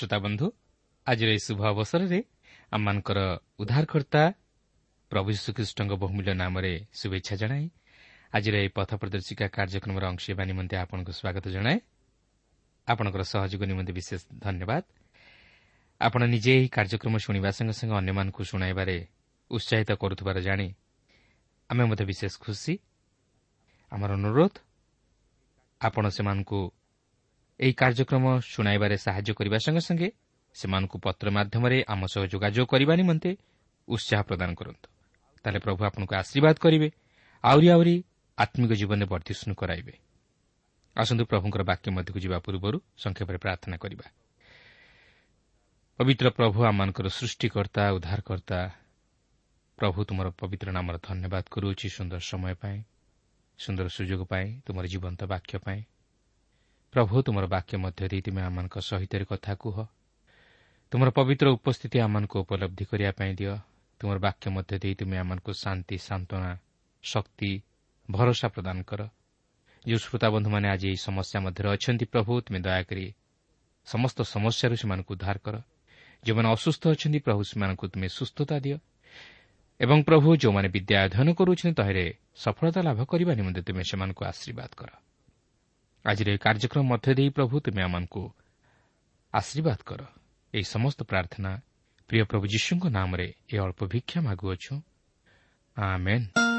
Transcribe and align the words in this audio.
ଶ୍ରୋତା 0.00 0.18
ବନ୍ଧୁ 0.18 0.46
ଆଜିର 1.06 1.28
ଏହି 1.30 1.38
ଶୁଭ 1.38 1.60
ଅବସରରେ 1.66 2.20
ଆମମାନଙ୍କର 2.72 3.18
ଉଦ୍ଧାରକର୍ତ୍ତା 3.60 4.22
ପ୍ରଭୁ 5.10 5.28
ଯୀଶୁଖ୍ରୀଷ୍ଟଙ୍କ 5.30 5.92
ବହୁମୂଲ୍ୟ 5.92 6.32
ନାମରେ 6.34 6.72
ଶୁଭେଚ୍ଛା 6.94 7.34
ଜଣାଇ 7.36 7.66
ଆଜିର 8.32 8.54
ଏହି 8.56 8.70
ପଥ 8.78 8.90
ପ୍ରଦର୍ଶିକା 8.94 9.46
କାର୍ଯ୍ୟକ୍ରମର 9.56 10.04
ଅଂଶ 10.08 10.24
ହେବା 10.30 10.44
ନିମନ୍ତେ 10.44 10.74
ଆପଣଙ୍କୁ 10.76 11.12
ସ୍ୱାଗତ 11.12 11.44
ଜଣାଏ। 11.48 11.78
ଆପଣଙ୍କର 12.88 13.22
ସହଯୋଗ 13.32 13.62
ନିମନ୍ତେ 13.70 13.92
ବିଶେଷ 13.92 14.20
ଧନ୍ୟବାଦ। 14.38 14.82
ଆପଣ 16.00 16.22
ନିଜେ 16.24 16.52
ଏହି 16.56 16.68
କାର୍ଯ୍ୟକ୍ରମ 16.68 17.14
ଶୁଣିବା 17.18 17.50
ସଙ୍ଗେ 17.50 17.74
ସଙ୍ଗେ 17.78 17.94
ଅନ୍ୟମାନଙ୍କୁ 18.00 18.42
ଶୁଣାଇବାରେ 18.50 18.96
ଉତ୍ସାହିତ 19.50 19.90
କରୁଥିବାର 20.00 20.36
ଜାଣି 20.40 20.68
ଆମେ 21.70 21.82
ମଧ୍ୟ 21.84 22.04
ବିଶେଷ 22.10 22.32
ଖୁସି। 22.40 22.74
ଆମର 23.92 24.10
ଅନୁରୋଧ 24.18 24.54
ଆପଣ 25.80 26.04
ସେମାନଙ୍କୁ 26.08 26.60
ଏହି 27.60 27.72
କାର୍ଯ୍ୟକ୍ରମ 27.72 28.24
ଶୁଣାଇବାରେ 28.52 28.96
ସାହାଯ୍ୟ 28.96 29.32
କରିବା 29.38 29.58
ସଙ୍ଗେ 29.64 29.82
ସଙ୍ଗେ 29.88 30.08
ସେମାନଙ୍କୁ 30.54 30.96
ପତ୍ର 30.98 31.26
ମାଧ୍ୟମରେ 31.36 31.78
ଆମ 31.92 32.02
ସହ 32.12 32.22
ଯୋଗାଯୋଗ 32.32 32.66
କରିବା 32.72 32.94
ନିମନ୍ତେ 32.96 33.30
ଉତ୍ସାହ 33.88 34.20
ପ୍ରଦାନ 34.22 34.50
କରନ୍ତୁ। 34.54 34.88
ତାହେଲେ 35.44 35.58
ପ୍ରଭୁ 35.60 35.80
ଆପଣଙ୍କୁ 35.84 36.14
ଆଶୀର୍ବାଦ 36.16 36.56
କରିବେ 36.64 36.88
ଆହୁରି 37.44 37.66
ଆହୁରି 37.74 37.94
ଆତ୍ମିକ 38.38 38.72
ଜୀବନରେ 38.80 39.06
ବର୍ଦ୍ଧିଷ୍ଣୁ 39.12 39.52
କରାଇବେ। 39.54 39.94
ଆସନ୍ତୁ 40.96 41.22
ପ୍ରଭୁଙ୍କର 41.24 41.62
ବାକ୍ୟ 41.70 41.86
ମଧ୍ୟକୁ 41.96 42.18
ଯିବା 42.24 42.38
ପୂର୍ବରୁ 42.44 42.78
ସଂକ୍ଷେପରେ 42.96 43.38
ପ୍ରାର୍ଥନା 43.38 43.76
କରିବା। 43.76 44.06
ପବିତ୍ର 46.00 46.30
ପ୍ରଭୁ 46.30 46.62
ଆମମାନଙ୍କର 46.64 47.08
ସୃଷ୍ଟିକର୍ତ୍ତା 47.08 47.82
ଉଦ୍ଧାରକର୍ତ୍ତା 47.92 48.58
ପ୍ରଭୁ 49.78 50.04
ତୁମର 50.04 50.28
ପବିତ୍ର 50.32 50.68
ନାମର 50.72 50.96
ଧନ୍ୟବାଦ 50.98 51.44
କରୁଅଛି 51.50 51.88
ସୁନ୍ଦର 51.88 52.20
ସମୟ 52.24 52.54
ପାଇଁ 52.54 52.78
ସୁନ୍ଦର 53.58 53.86
ସୁଯୋଗ 53.88 54.22
ପାଇଁ 54.30 54.46
ତୁମର 54.64 54.84
ଜୀବନ୍ତ 54.86 55.20
ବାକ୍ୟ 55.32 55.58
ପାଇଁ 55.58 55.80
ପ୍ରଭୁ 56.94 57.22
ତୁମର 57.22 57.44
ବାକ୍ୟ 57.46 57.74
ମଧ୍ୟ 57.76 58.08
ଦେଇ 58.08 58.20
ତୁମେ 58.22 58.40
ଆମମାନଙ୍କ 58.42 58.76
ସହିତ 58.80 59.12
କଥା 59.24 59.52
କୁହ 59.54 59.76
ତୁମର 60.92 61.08
ପବିତ୍ର 61.10 61.46
ଉପସ୍ଥିତି 61.52 61.96
ଆମମାନଙ୍କୁ 62.00 62.36
ଉପଲବ୍ଧି 62.44 62.84
କରିବା 62.90 63.12
ପାଇଁ 63.18 63.32
ଦିଅ 63.34 63.52
ତୁମର 64.00 64.16
ବାକ୍ୟ 64.18 64.46
ମଧ୍ୟ 64.50 64.74
ଦେଇ 64.82 64.94
ତୁମେ 64.94 65.16
ଆମମାନଙ୍କୁ 65.22 65.52
ଶାନ୍ତି 65.54 65.96
ସାନ୍ତ୍ୱନା 65.98 66.52
ଶକ୍ତି 67.04 67.50
ଭରସା 68.08 68.48
ପ୍ରଦାନ 68.48 68.78
କର 68.88 69.00
ଯେଉଁ 69.84 70.00
ଶ୍ରୋତାବନ୍ଧୁମାନେ 70.00 70.66
ଆଜି 70.68 70.86
ଏହି 70.88 70.98
ସମସ୍ୟା 71.06 71.38
ମଧ୍ୟରେ 71.44 71.68
ଅଛନ୍ତି 71.74 72.04
ପ୍ରଭୁ 72.12 72.32
ତୁମେ 72.44 72.58
ଦୟାକରି 72.66 73.06
ସମସ୍ତ 73.86 74.18
ସମସ୍ୟାରୁ 74.34 74.74
ସେମାନଙ୍କୁ 74.80 75.12
ଉଦ୍ଧାର 75.16 75.38
କର 75.44 75.56
ଯେଉଁମାନେ 76.24 76.48
ଅସୁସ୍ଥ 76.52 76.88
ଅଛନ୍ତି 76.88 77.18
ପ୍ରଭୁ 77.18 77.42
ସେମାନଙ୍କୁ 77.42 77.86
ତୁମେ 77.88 78.08
ସୁସ୍ଥତା 78.08 78.58
ଦିଅ। 78.58 78.78
ଏବଂ 79.80 80.02
ପ୍ରଭୁ 80.02 80.36
ଯେଉଁମାନେ 80.36 80.68
ବିଦ୍ୟା 80.68 80.96
ଅଧ୍ୟୟନ 81.04 81.28
କରୁଛନ୍ତି 81.32 81.72
ତହିଁରେ 81.72 82.04
ସଫଳତା 82.36 82.80
ଲାଭ 82.82 83.04
କରିବା 83.04 83.34
ନିମନ୍ତେ 83.34 83.62
ତୁମେ 83.62 83.82
ସେମାନଙ୍କୁ 83.82 84.24
ଆଶୀର୍ବାଦ 84.24 84.70
କର। 84.76 84.90
ଆଜିର 86.04 86.28
ଏହି 86.28 86.38
କାର୍ଯ୍ୟକ୍ରମ 86.38 86.84
ମଧ୍ୟ 86.86 87.14
ଦେଇ 87.14 87.28
ପ୍ରଭୁ 87.28 87.60
ତୁମେ 87.60 87.82
ଆମମାନଙ୍କୁ 87.82 88.22
ଆଶୀର୍ବାଦ 89.34 89.78
କର। 89.86 90.00
ଏହି 90.54 90.64
ସମସ୍ତ 90.64 91.02
ପ୍ରାର୍ଥନା 91.02 91.50
ପ୍ରିୟ 92.08 92.24
ପ୍ରଭୁ 92.24 92.44
ଯୀଶୁଙ୍କ 92.46 92.84
ନାମରେ 92.86 93.34
ଏ 93.52 93.56
ଅଳ୍ପ 93.58 93.80
ଭିକ୍ଷା 93.84 94.20
ମାଗୁଅଛୁ। 94.20 94.80
ଆମେନ୍। 95.76 96.49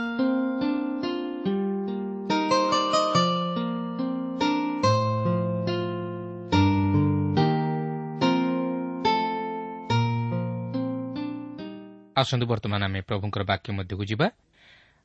ଆସନ୍ତୁ 12.17 12.45
ବର୍ତ୍ତମାନ 12.45 12.81
ଆମେ 12.83 12.99
ପ୍ରଭୁଙ୍କର 13.01 13.43
ବାକ୍ୟ 13.43 13.69
ମଧ୍ୟକୁ 13.77 14.03
ଯିବା। 14.11 14.27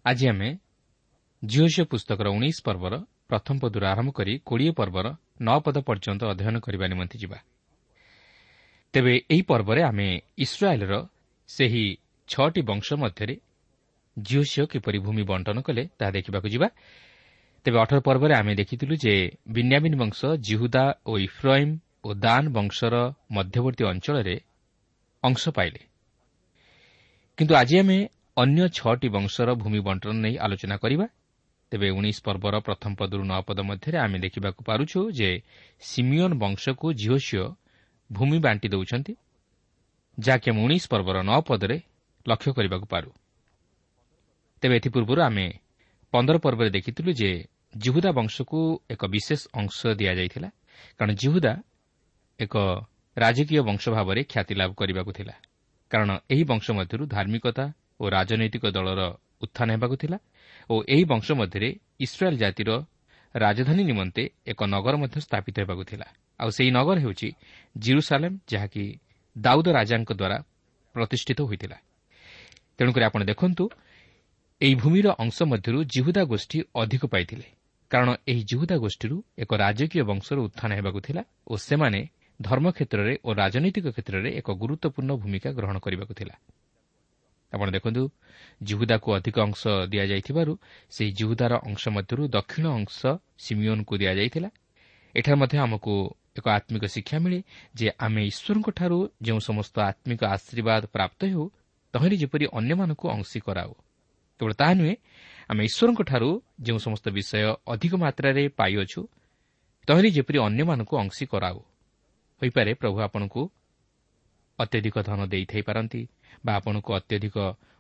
ଆଜି 0.05 0.25
ଆମେ 0.29 0.49
ଝିଅଝିଅ 1.43 1.85
ପୁସ୍ତକର 1.93 2.27
ଉଣେଇଶ 2.37 2.59
ପର୍ବର 2.67 2.95
ପ୍ରଥମ 3.29 3.55
ପଦରୁ 3.63 3.85
ଆରମ୍ଭ 3.87 4.11
କରି 4.19 4.33
କୋଡ଼ିଏ 4.49 4.73
ପର୍ବର 4.81 5.07
ନଅ 5.41 5.59
ପଦ 5.65 5.77
ପର୍ଯ୍ୟନ୍ତ 5.89 6.23
ଅଧ୍ୟୟନ 6.33 6.57
କରିବା 6.61 6.87
ନିମନ୍ତେ 6.93 7.17
ଯିବା। 7.23 7.39
ତେବେ 8.95 9.15
ଏହି 9.31 9.43
ପର୍ବରେ 9.43 9.81
ଆମେ 9.83 10.09
ଇସ୍ରାଏଲ୍ର 10.39 10.95
ସେହି 11.49 11.85
ଛଅଟି 12.29 12.61
ବଂଶ 12.71 12.89
ମଧ୍ୟରେ 13.03 13.35
ଝିଅ 14.17 14.43
ଝିଅ 14.51 14.65
କିପରି 14.73 14.99
ଭୂମି 14.99 15.23
ବଣ୍ଟନ 15.23 15.59
କଲେ 15.61 15.83
ତାହା 15.99 16.11
ଦେଖିବାକୁ 16.11 16.49
ଯିବା। 16.49 16.69
ତେବେ 17.65 17.77
ଅଠର 17.83 17.99
ପର୍ବରେ 18.01 18.35
ଆମେ 18.35 18.53
ଦେଖିଥିଲୁ 18.55 18.95
ଯେ 18.97 19.15
ବିନ୍ୟାମିନ୍ 19.49 19.97
ବଂଶ 20.03 20.21
ଜିହୁଦା 20.47 20.85
ଓ 21.07 21.13
ଇଫ୍ରାଇମ୍ 21.19 21.73
ଓ 22.07 22.09
ଦାନ୍ 22.15 22.49
ବଂଶର 22.49 22.95
ମଧ୍ୟବର୍ତ୍ତୀ 23.31 23.85
ଅଞ୍ଚଳରେ 23.93 24.37
ଅଂଶ 25.23 25.43
ପାଇଲେ। 25.49 25.81
କିନ୍ତୁ 27.39 27.55
ଆଜି 27.55 27.77
ଆମେ 27.79 27.99
ଅନ୍ୟ 28.37 28.63
ଛଅଟି 28.77 29.09
ବଂଶର 29.09 29.49
ଭୂମି 29.55 29.81
ବଣ୍ଟନ 29.81 30.17
ନେଇ 30.25 30.37
ଆଲୋଚନା 30.45 30.77
କରିବା 30.77 31.07
ତେବେ 31.73 31.89
ଉଣେଇଶ 31.91 32.19
ପର୍ବର 32.25 32.55
ପ୍ରଥମ 32.67 32.93
ପଦରୁ 33.01 33.23
ନଅ 33.25 33.41
ପଦ 33.49 33.59
ମଧ୍ୟରେ 33.61 33.97
ଆମେ 33.99 34.19
ଦେଖିବାକୁ 34.19 34.61
ପାରୁଛୁ 34.65 34.99
ଯେ 35.19 35.31
ସିମିଓନ 35.83 36.33
ବଂଶକୁ 36.35 36.87
ଝିଅ 36.93 37.17
ଝିଅ 37.27 37.45
ଭୂମି 38.11 38.39
ବାଣ୍ଟି 38.39 38.67
ଦେଉଛନ୍ତି 38.69 39.13
ଯାହାକି 40.19 40.47
ଆମେ 40.51 40.61
ଉଣେଇଶ 40.67 40.85
ପର୍ବର 40.93 41.17
ନଅ 41.23 41.41
ପଦରେ 41.49 41.77
ଲକ୍ଷ୍ୟ 42.27 42.51
କରିବାକୁ 42.57 42.87
ପାରୁ 42.87 43.11
ତେବେ 44.63 44.75
ଏଥିପୂର୍ବରୁ 44.77 45.21
ଆମେ 45.23 45.47
ପନ୍ଦର 46.13 46.37
ପର୍ବରେ 46.39 46.71
ଦେଖିଥିଲୁ 46.71 47.11
ଯେ 47.21 47.31
ଜିହୁଦା 47.75 48.11
ବଂଶକୁ 48.19 48.59
ଏକ 48.91 49.03
ବିଶେଷ 49.07 49.41
ଅଂଶ 49.61 49.79
ଦିଆଯାଇଥିଲା 50.01 50.49
କାରଣ 50.97 51.11
ଜିହୁଦା 51.21 51.53
ଏକ 52.41 52.55
ରାଜକୀୟ 53.17 53.61
ବଂଶ 53.69 53.85
ଭାବରେ 53.89 54.21
ଖ୍ୟାତି 54.25 54.55
ଲାଭ 54.55 54.71
କରିବାକୁ 54.73 55.13
ଥିଲା। 55.13 55.35
କାରଣ 55.91 56.11
ଏହି 56.31 56.45
ବଂଶ 56.45 56.67
ମଧ୍ୟରୁ 56.71 57.05
ଧାର୍ମିକତା 57.07 57.65
ଓ 58.01 58.05
ରାଜନୈତିକ 58.09 58.65
ଦଳର 58.77 59.03
ଉତ୍ଥାନ 59.43 59.69
ହେବାକୁ 59.75 59.97
ଥିଲା 59.97 60.19
ଓ 60.71 60.75
ଏହି 60.89 61.05
ବଂଶ 61.05 61.29
ମଧ୍ୟରେ 61.33 61.69
ଇସ୍ରାଏଲ୍ 62.01 62.39
ଜାତିର 62.39 62.71
ରାଜଧାନୀ 63.35 63.83
ନିମନ୍ତେ 63.85 64.23
ଏକ 64.47 64.61
ନଗର 64.65 64.95
ମଧ୍ୟ 64.97 65.17
ସ୍ଥାପିତ 65.21 65.57
ହେବାକୁ 65.61 65.85
ଥିଲା। 65.85 66.07
ଆଉ 66.41 66.51
ସେହି 66.51 66.71
ନଗର 66.71 66.97
ହେଉଛି 66.99 67.29
ଜିରୁସାଲେମ୍ 67.79 68.37
ଯାହାକି 68.53 68.85
ଦାଉଦ 69.37 69.67
ରାଜାଙ୍କ 69.79 70.11
ଦ୍ୱାରା 70.13 70.39
ପ୍ରତିଷ୍ଠିତ 70.95 71.41
ହୋଇଥିଲା। 71.41 71.79
ତେଣୁକରି 72.79 73.05
ଆପଣ 73.05 73.21
ଦେଖନ୍ତୁ 73.25 73.65
ଏହି 74.61 74.75
ଭୂମିର 74.75 75.07
ଅଂଶ 75.19 75.39
ମଧ୍ୟରୁ 75.43 75.79
ଜିହୁଦା 75.85 76.23
ଗୋଷ୍ଠୀ 76.25 76.59
ଅଧିକ 76.75 77.03
ପାଇଥିଲେ। 77.07 77.47
କାରଣ 77.91 78.09
ଏହି 78.29 78.43
ଜିହୁଦା 78.51 78.77
ଗୋଷ୍ଠୀରୁ 78.77 79.17
ଏକ 79.39 79.51
ରାଜକୀୟ 79.55 80.03
ବଂଶର 80.03 80.37
ଉତ୍ଥାନ 80.39 80.71
ହେବାକୁ 80.79 80.99
ଥିଲା 81.01 81.23
ଓ 81.47 81.55
ସେମାନେ 81.57 82.01
ଧର୍ମ 82.43 82.67
କ୍ଷେତ୍ରରେ 82.71 83.15
ଓ 83.25 83.31
ରାଜନୈତିକ 83.35 83.87
କ୍ଷେତ୍ରରେ 83.89 84.31
ଏକ 84.41 84.49
ଗୁରୁତ୍ୱପୂର୍ଣ୍ଣ 84.53 85.13
ଭୂମିକା 85.17 85.51
ଗ୍ରହଣ 85.51 85.77
କରିବାକୁ 85.79 86.15
ଥିଲା। 86.15 86.35
ଆପଣ 87.53 87.69
ଦେଖନ୍ତୁ 87.71 88.03
ଜିହୁଦାକୁ 88.63 89.09
ଅଧିକ 89.19 89.37
ଅଂଶ 89.41 89.63
ଦିଆଯାଇଥିବାରୁ 89.93 90.53
ସେହି 90.91 91.11
ଜିହୁଦାର 91.13 91.53
ଅଂଶ 91.69 91.83
ମଧ୍ୟରୁ 91.89 92.23
ଦକ୍ଷିଣ 92.29 92.67
ଅଂଶ 92.79 92.99
ସିମିଓନ୍କୁ 93.39 93.95
ଦିଆଯାଇଥିଲା। 93.97 94.51
ଏଠାରେ 95.15 95.37
ମଧ୍ୟ 95.37 95.57
ଆମକୁ 95.59 95.95
ଏକ 96.39 96.47
ଆତ୍ମିକ 96.49 96.85
ଶିକ୍ଷା 96.85 97.19
ମିଳେ 97.19 97.39
ଯେ 97.75 97.87
ଆମେ 97.99 98.21
ଈଶ୍ୱରଙ୍କଠାରୁ 98.31 98.99
ଯେଉଁ 99.23 99.41
ସମସ୍ତ 99.49 99.75
ଆତ୍ମିକ 99.91 100.21
ଆଶୀର୍ବାଦ 100.37 100.83
ପ୍ରାପ୍ତ 100.93 101.21
ହେଉ 101.33 101.45
ତହିଁରେ 101.95 102.17
ଯେପରି 102.17 102.45
ଅନ୍ୟମାନଙ୍କୁ 102.59 103.07
ଅଂଶୀ 103.09 103.39
କରାଉ। 103.41 103.73
କେବଳ 104.41 104.53
ତାହା 104.53 104.75
ନୁହେଁ 104.75 104.95
ଆମେ 105.49 105.63
ଈଶ୍ୱରଙ୍କଠାରୁ 105.69 106.31
ଯେଉଁ 106.63 106.79
ସମସ୍ତ 106.79 107.07
ବିଷୟ 107.17 107.41
ଅଧିକ 107.73 107.93
ମାତ୍ରାରେ 108.05 108.43
ପାଇଅଛୁ 108.59 109.01
ତହିଁରେ 109.89 110.09
ଯେପରି 110.17 110.39
ଅନ୍ୟମାନଙ୍କୁ 110.49 110.95
ଅଂଶୀ 111.05 111.25
କରାଉ। 111.33 111.59
ହୋଇପାରେ। 112.43 112.71
ପ୍ରଭୁ 112.81 112.99
ଆପଣଙ୍କୁ 113.07 113.43
ଅତ୍ୟଧିକ 114.59 114.97
ଧନ 115.09 115.21
ଦେଇଥାଇପାରନ୍ତି 115.27 116.03
ବା 116.45 116.53
ଆପଣଙ୍କୁ 116.59 116.91
ଅତ୍ୟଧିକ 116.99 117.37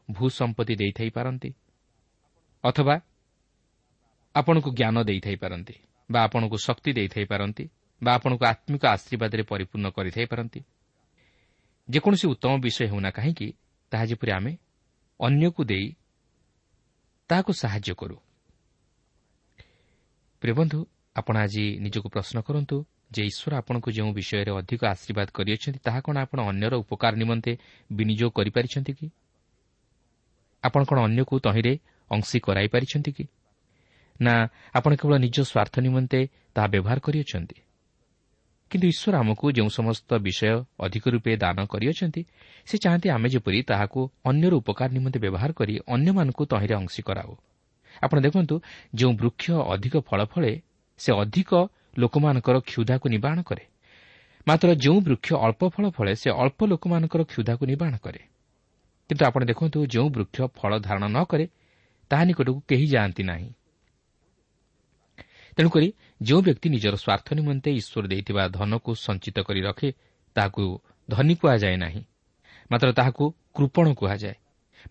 ଭୂ 0.08 0.24
ସମ୍ପତ୍ତି 0.30 0.74
ଦେଇଥାଇପାରନ୍ତି 0.76 1.50
ଅଥବା 2.64 2.94
ଆପଣଙ୍କୁ 4.34 4.70
ଜ୍ଞାନ 4.78 4.96
ଦେଇଥାଇପାରନ୍ତି 5.02 5.74
ବା 6.10 6.18
ଆପଣଙ୍କୁ 6.26 6.56
ଶକ୍ତି 6.66 6.90
ଦେଇଥାଇପାରନ୍ତି 6.92 7.64
ବା 8.02 8.10
ଆପଣଙ୍କୁ 8.16 8.44
ଆତ୍ମିକ 8.52 8.82
ଆଶୀର୍ବାଦରେ 8.86 9.42
ପରିପୂର୍ଣ୍ଣ 9.42 9.86
କରିଥାଇପାରନ୍ତି 9.96 10.60
ଯେକୌଣସି 11.88 12.26
ଉତ୍ତମ 12.32 12.52
ବିଷୟ 12.60 12.82
ହେଉନା 12.90 13.10
କାହିଁକି 13.10 13.48
ତାହା 13.92 14.04
ଯେପରି 14.10 14.30
ଆମେ 14.38 14.52
ଅନ୍ୟକୁ 15.20 15.62
ଦେଇ 15.64 15.86
ତାହାକୁ 17.30 17.52
ସାହାଯ୍ୟ 17.62 17.92
କରୁ। 18.00 18.16
ପ୍ରିୟବନ୍ଧୁ 20.42 20.78
ଆପଣ 21.16 21.34
ଆଜି 21.44 21.64
ନିଜକୁ 21.80 22.08
ପ୍ରଶ୍ନ 22.14 22.36
କରନ୍ତୁ 22.46 22.76
ଯେ 23.10 23.22
ଈଶ୍ୱର 23.24 23.56
ଆପଣଙ୍କୁ 23.56 23.90
ଯେଉଁ 23.90 24.12
ବିଷୟରେ 24.12 24.52
ଅଧିକ 24.52 24.80
ଆଶୀର୍ବାଦ 24.84 25.28
କରିଅଛନ୍ତି 25.34 25.78
ତାହା 25.78 26.00
କ'ଣ 26.00 26.16
ଆପଣ 26.16 26.38
ଅନ୍ୟର 26.40 26.74
ଉପକାର 26.76 27.12
ନିମନ୍ତେ 27.16 27.52
ବିନିଯୋଗ 27.92 28.30
କରିପାରିଛନ୍ତି 28.30 28.92
କି? 28.92 29.06
ଆପଣ 30.64 30.80
କ'ଣ 30.84 30.98
ଅନ୍ୟକୁ 30.98 31.34
ତହିଁରେ 31.40 31.72
ଅଂଶୀ 32.10 32.38
କରାଇପାରିଛନ୍ତି 32.40 33.10
କି? 33.12 33.24
ନା 34.20 34.34
ଆପଣ 34.74 34.90
କେବଳ 34.94 35.14
ନିଜ 35.18 35.36
ସ୍ୱାର୍ଥ 35.42 35.74
ନିମନ୍ତେ 35.78 36.20
ତାହା 36.54 36.68
ବ୍ୟବହାର 36.68 36.98
କରିଅଛନ୍ତି। 36.98 37.56
କିନ୍ତୁ 38.70 38.86
ଈଶ୍ୱର 38.88 39.14
ଆମକୁ 39.16 39.44
ଯେଉଁ 39.52 39.68
ସମସ୍ତ 39.68 40.10
ବିଷୟ 40.18 40.64
ଅଧିକ 40.80 41.04
ରୂପେ 41.08 41.32
ଦାନ 41.36 41.58
କରିଅଛନ୍ତି 41.66 42.22
ସେ 42.66 42.76
ଚାହାନ୍ତି 42.78 43.08
ଆମେ 43.08 43.28
ଯେପରି 43.28 43.58
ତାହାକୁ 43.62 44.00
ଅନ୍ୟର 44.24 44.52
ଉପକାର 44.54 44.88
ନିମନ୍ତେ 44.92 45.18
ବ୍ୟବହାର 45.18 45.50
କରି 45.52 45.74
ଅନ୍ୟମାନଙ୍କୁ 45.86 46.42
ତହିଁରେ 46.44 46.74
ଅଂଶୀ 46.74 47.02
କରାଉ। 47.02 47.32
ଆପଣ 48.02 48.16
ଦେଖନ୍ତୁ 48.20 48.54
ଯେଉଁ 48.94 49.12
ବୃକ୍ଷ 49.12 49.44
ଅଧିକ 49.74 49.94
ଫଳ 50.00 50.20
ଫଳେ 50.24 50.52
ସେ 51.00 51.10
ଅଧିକ 51.12 51.50
ଲୋକମାନଙ୍କର 51.98 52.56
କ୍ଷୁଧାକୁ 52.60 53.06
ନିବାରଣ 53.08 53.42
କରେ। 53.42 53.64
ମାତ୍ର 54.48 54.68
ଯେଉଁ 54.74 55.00
ବୃକ୍ଷ 55.00 55.28
ଅଳ୍ପ 55.34 55.68
ଫଳ 55.68 55.84
ଫଳେ 55.90 56.14
ସେ 56.14 56.30
ଅଳ୍ପ 56.30 56.60
ଲୋକମାନଙ୍କର 56.66 57.22
କ୍ଷୁଧାକୁ 57.22 57.66
ନିବାରଣ 57.66 57.96
କରେ। 57.96 58.20
କିନ୍ତୁ 59.10 59.22
ଆପଣ 59.24 59.44
ଦେଖନ୍ତୁ 59.44 59.78
ଯେଉଁ 59.86 60.08
ବୃକ୍ଷ 60.10 60.38
ଫଳ 60.54 60.78
ଧାରଣ 60.78 61.04
ନ 61.08 61.18
କରେ 61.24 61.46
ତାହା 62.10 62.24
ନିକଟକୁ 62.24 62.60
କେହି 62.68 62.86
ଯାଆନ୍ତି 62.86 63.22
ନାହିଁ। 63.22 63.50
ତେଣୁକରି 65.56 65.88
ଯେଉଁ 66.22 66.40
ବ୍ୟକ୍ତି 66.42 66.68
ନିଜର 66.68 66.94
ସ୍ୱାର୍ଥ 66.96 67.28
ନିମନ୍ତେ 67.34 67.70
ଈଶ୍ୱର 67.70 68.06
ଦେଇଥିବା 68.06 68.42
ଧନକୁ 68.48 68.90
ସଞ୍ଚିତ 68.94 69.38
କରି 69.40 69.60
ରଖେ 69.60 69.88
ତାହାକୁ 70.36 70.62
ଧନୀ 71.10 71.34
କୁହାଯାଏ 71.34 71.76
ନାହିଁ। 71.76 72.02
ମାତ୍ର 72.70 72.92
ତାହାକୁ 72.92 73.24
କୃପଣ 73.54 73.86
କୁହାଯାଏ। 73.94 74.34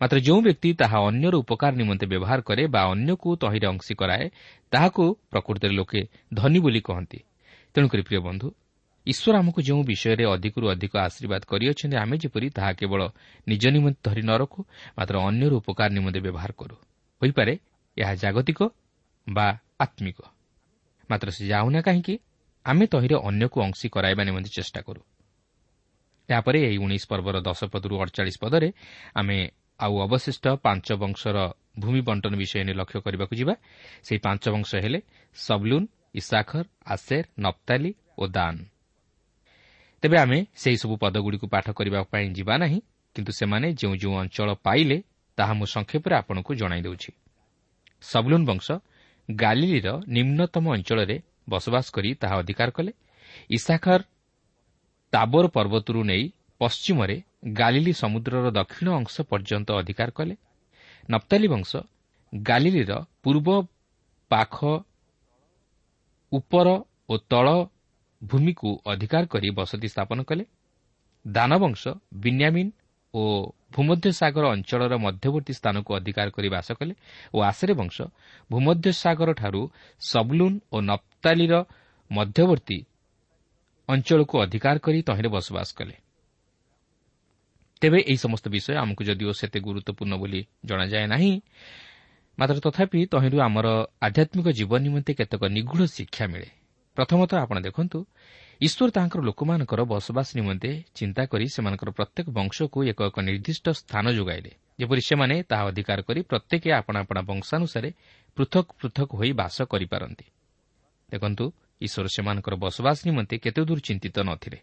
ମାତ୍ର 0.02 0.18
ଯେଉଁ 0.20 0.40
ବ୍ୟକ୍ତି 0.42 0.70
ତାହା 0.82 0.98
ଅନ୍ୟର 1.10 1.36
ଉପକାର 1.44 1.74
ନିମନ୍ତେ 1.76 2.06
ବ୍ୟବହାର 2.12 2.40
କରେ 2.42 2.64
ବା 2.68 2.82
ଅନ୍ୟକୁ 2.94 3.30
ତହିଁରେ 3.42 3.68
ଅଂଶୀ 3.72 3.94
କରାଏ 4.02 4.26
ତାହାକୁ 4.72 5.04
ପ୍ରକୃତରେ 5.32 5.74
ଲୋକେ 5.80 6.02
ଧନୀ 6.34 6.60
ବୋଲି 6.66 6.82
କହନ୍ତି 6.88 7.20
ତେଣୁକରି 7.76 8.02
ପ୍ରିୟ 8.08 8.20
ବନ୍ଧୁ 8.28 8.48
ଈଶ୍ୱର 9.08 9.34
ଆମକୁ 9.38 9.60
ଯେଉଁ 9.62 9.82
ବିଷୟରେ 9.86 10.24
ଅଧିକରୁ 10.26 10.66
ଅଧିକ 10.74 10.94
ଆଶୀର୍ବାଦ 11.08 11.42
କରିଅଛନ୍ତି 11.52 11.96
ଆମେ 12.04 12.16
ଯେପରି 12.18 12.48
ତାହା 12.58 12.72
କେବଳ 12.80 13.02
ନିଜ 13.48 13.64
ନିମନ୍ତେ 13.76 14.00
ଧରି 14.08 14.24
ନ 14.26 14.32
ରଖୁ 14.42 14.60
ମାତ୍ର 14.98 15.16
ଅନ୍ୟର 15.30 15.54
ଉପକାର 15.62 15.90
ନିମନ୍ତେ 15.98 16.20
ବ୍ୟବହାର 16.26 16.52
କରୁ 16.60 16.76
ହୋଇପାରେ 17.22 17.54
ଏହା 17.98 18.14
ଜାଗତିକ 18.24 18.60
ବା 19.28 19.48
ଆତ୍ମିକ 19.80 20.18
ମାତ୍ର 21.10 21.28
ସେ 21.36 21.44
ଯାଉନା 21.48 21.80
କାହିଁକି 21.88 22.14
ଆମେ 22.66 22.86
ତହିଁରେ 22.94 23.16
ଅନ୍ୟକୁ 23.30 23.58
ଅଂଶୀ 23.62 23.88
କରାଇବା 23.96 24.24
ନିମନ୍ତେ 24.24 24.50
ଚେଷ୍ଟା 24.58 24.82
କରୁ 24.88 25.02
ଏହାପରେ 26.30 26.58
ଏହି 26.68 26.78
ଉଣେଇଶ 26.78 27.04
ପର୍ବର 27.12 27.36
ଦଶ 27.48 27.60
ପଦରୁ 27.74 27.96
ଅଡ଼ଚାଳିଶ 28.02 28.38
ପଦରେ 28.42 28.70
ଆମେ 29.14 29.38
ଆଉ 29.80 29.94
ଅବଶିଷ୍ଟ 30.00 30.46
ପାଞ୍ଚ 30.56 30.88
ବଂଶର 30.94 31.38
ଭୂମି 31.80 32.02
ବଣ୍ଟନ 32.02 32.34
ବିଷୟ 32.36 32.64
ନେଇ 32.64 32.76
ଲକ୍ଷ୍ୟ 32.76 33.00
କରିବାକୁ 33.02 33.34
ଯିବା। 33.36 33.54
ସେହି 34.04 34.20
ପାଞ୍ଚ 34.20 34.44
ବଂଶ 34.50 34.72
ହେଲେ 34.76 35.00
ସବଲୁନ୍ 35.36 35.88
ଇସାଖର 36.16 36.66
ଆସେର 36.86 37.26
ନପ୍ତାଲି 37.40 37.92
ଓ 38.18 38.24
ଦାନ। 38.28 38.56
ତେବେ 40.04 40.18
ଆମେ 40.18 40.40
ସେହିସବୁ 40.56 40.94
ପଦଗୁଡ଼ିକୁ 40.98 41.48
ପାଠ 41.48 41.66
କରିବା 41.72 42.00
ପାଇଁ 42.04 42.26
ଯିବା 42.34 42.54
ନାହିଁ 42.58 42.80
କିନ୍ତୁ 43.16 43.32
ସେମାନେ 43.32 43.68
ଯେଉଁ 43.74 43.96
ଯେଉଁ 43.96 44.16
ଅଞ୍ଚଳ 44.16 44.50
ପାଇଲେ 44.64 44.98
ତାହା 45.38 45.54
ମୁଁ 45.54 45.66
ସଂକ୍ଷେପରେ 45.66 46.16
ଆପଣଙ୍କୁ 46.16 46.52
ଜଣାଇ 46.56 46.82
ଦେଉଛି। 46.82 47.12
ସବଲୁନ୍ 48.02 48.46
ବଂଶ 48.46 48.68
ଗାଲିଲିର 49.32 49.88
ନିମ୍ନତମ 50.08 50.66
ଅଞ୍ଚଳରେ 50.74 51.18
ବସବାସ 51.50 51.86
କରି 51.92 52.10
ତାହା 52.14 52.36
ଅଧିକାର 52.40 52.70
କଲେ। 52.72 52.92
ଇସାଖର 53.50 54.02
ତାବୋର 55.14 55.46
ପର୍ବତରୁ 55.48 56.00
ନେଇ 56.04 56.24
ପଶ୍ଚିମରେ 56.62 57.18
ଗାଲିଲି 57.46 57.94
ସମୁଦ୍ରର 57.94 58.46
ଦକ୍ଷିଣ 58.52 58.88
ଅଂଶ 59.00 59.16
ପର୍ଯ୍ୟନ୍ତ 59.30 59.70
ଅଧିକାର 59.82 60.10
କଲେ। 60.12 60.36
ନପ୍ତାଲି 61.10 61.48
ବଂଶ 61.48 61.72
ଗାଲିଲିର 62.34 62.92
ପୂର୍ବ 63.24 63.48
ପାଖ 64.32 64.56
ଉପର 66.32 66.68
ଓ 67.10 67.14
ତଳ 67.32 67.48
ଭୂମିକୁ 68.22 68.70
ଅଧିକାର 68.86 69.24
କରି 69.26 69.48
ବସତି 69.50 69.88
ସ୍ଥାପନ 69.88 70.20
କଲେ। 70.30 70.44
ଦାନବଂଶ 71.26 71.82
ବିନ୍ୟାମିନ୍ 72.24 72.72
ଓ 73.14 73.22
ଭୂମଧ୍ୟ 73.74 74.12
ସାଗର 74.12 74.46
ଅଞ୍ଚଳର 74.56 74.94
ମଧ୍ୟବର୍ତ୍ତୀ 74.98 75.54
ସ୍ଥାନକୁ 75.54 75.90
ଅଧିକାର 76.00 76.28
କରି 76.36 76.50
ବାସ 76.50 76.68
କଲେ 76.80 76.94
ଓ 77.34 77.38
ଆଶରେ 77.42 77.74
ବଂଶ 77.74 77.98
ଭୂମଧ୍ୟ 78.50 78.88
ସାଗରଠାରୁ 79.04 79.62
ସବଲୁନ୍ 80.02 80.58
ଓ 80.72 80.78
ନପ୍ତାଲିର 80.82 81.54
ମଧ୍ୟବର୍ତ୍ତୀ 82.12 82.80
ଅଞ୍ଚଳକୁ 83.90 84.36
ଅଧିକାର 84.46 84.76
କରି 84.86 85.00
ତହିଁରେ 85.08 85.30
ବସବାସ 85.30 85.70
କଲେ। 85.78 85.96
ତେବେ 87.82 88.00
ଏହି 88.10 88.20
ସମସ୍ତ 88.26 88.46
ବିଷୟ 88.56 88.74
ଆମକୁ 88.84 89.02
ଯଦିଓ 89.10 89.32
ସେତେ 89.40 89.60
ଗୁରୁତ୍ୱପୂର୍ଣ୍ଣ 89.68 90.14
ବୋଲି 90.22 90.42
ଜଣାଯାଏ 90.66 91.06
ନାହିଁ 91.14 91.34
ମାତ୍ର 92.38 92.58
ତଥାପି 92.66 93.00
ତହିଁରୁ 93.14 93.38
ଆମର 93.48 93.68
ଆଧ୍ୟାତ୍ମିକ 94.08 94.48
ଜୀବନ 94.60 94.80
ନିମନ୍ତେ 94.86 95.12
କେତେକ 95.20 95.42
ନିଗୁଢ଼ 95.56 95.84
ଶିକ୍ଷା 95.96 96.26
ମିଳେ। 96.32 96.50
ପ୍ରଥମତଃ 96.98 97.38
ଆପଣ 97.44 97.58
ଦେଖନ୍ତୁ 97.68 98.00
ଈଶ୍ୱର 98.62 98.90
ତାଙ୍କର 98.98 99.20
ଲୋକମାନଙ୍କର 99.30 99.82
ବସବାସ 99.92 100.28
ନିମନ୍ତେ 100.40 100.70
ଚିନ୍ତା 100.98 101.22
କରି 101.32 101.46
ସେମାନଙ୍କର 101.56 101.90
ପ୍ରତ୍ୟେକ 101.98 102.28
ବଂଶକୁ 102.38 102.78
ଏକ 102.92 103.00
ଏକ 103.10 103.18
ନିର୍ଦ୍ଦିଷ୍ଟ 103.28 103.66
ସ୍ଥାନ 103.82 104.06
ଯୋଗାଇଲେ 104.18 104.52
ଯେପରି 104.80 105.02
ସେମାନେ 105.10 105.36
ତାହା 105.50 105.64
ଅଧିକାର 105.72 106.00
କରି 106.08 106.20
ପ୍ରତ୍ୟେକ 106.32 106.64
ଆପଣା 106.80 107.00
ଆପଣା 107.04 107.22
ବଂଶାନୁସାରେ 107.30 107.90
ପୃଥକ 108.38 108.66
ପୃଥକ 108.80 109.10
ହୋଇ 109.20 109.32
ବାସ 109.40 109.58
କରିପାରନ୍ତି। 109.72 110.26
ଦେଖନ୍ତୁ 111.10 111.46
ଈଶ୍ୱର 111.86 112.08
ସେମାନଙ୍କର 112.16 112.54
ବସବାସ 112.64 112.98
ନିମନ୍ତେ 113.08 113.36
କେତେଦୂର 113.44 113.80
ଚିନ୍ତିତ 113.88 114.18
ନ 114.28 114.32
ଥିଲେ 114.44 114.60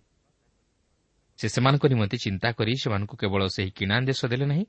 ସେ 1.43 1.49
ସେମାନଙ୍କ 1.49 1.85
ନିମନ୍ତେ 1.91 2.17
ଚିନ୍ତା 2.17 2.49
କରି 2.55 2.73
ସେମାନଙ୍କୁ 2.83 3.15
କେବଳ 3.19 3.43
ସେହି 3.51 3.71
କିଣା 3.75 3.97
ଦେଶ 4.07 4.21
ଦେଲେ 4.31 4.47
ନାହିଁ 4.47 4.65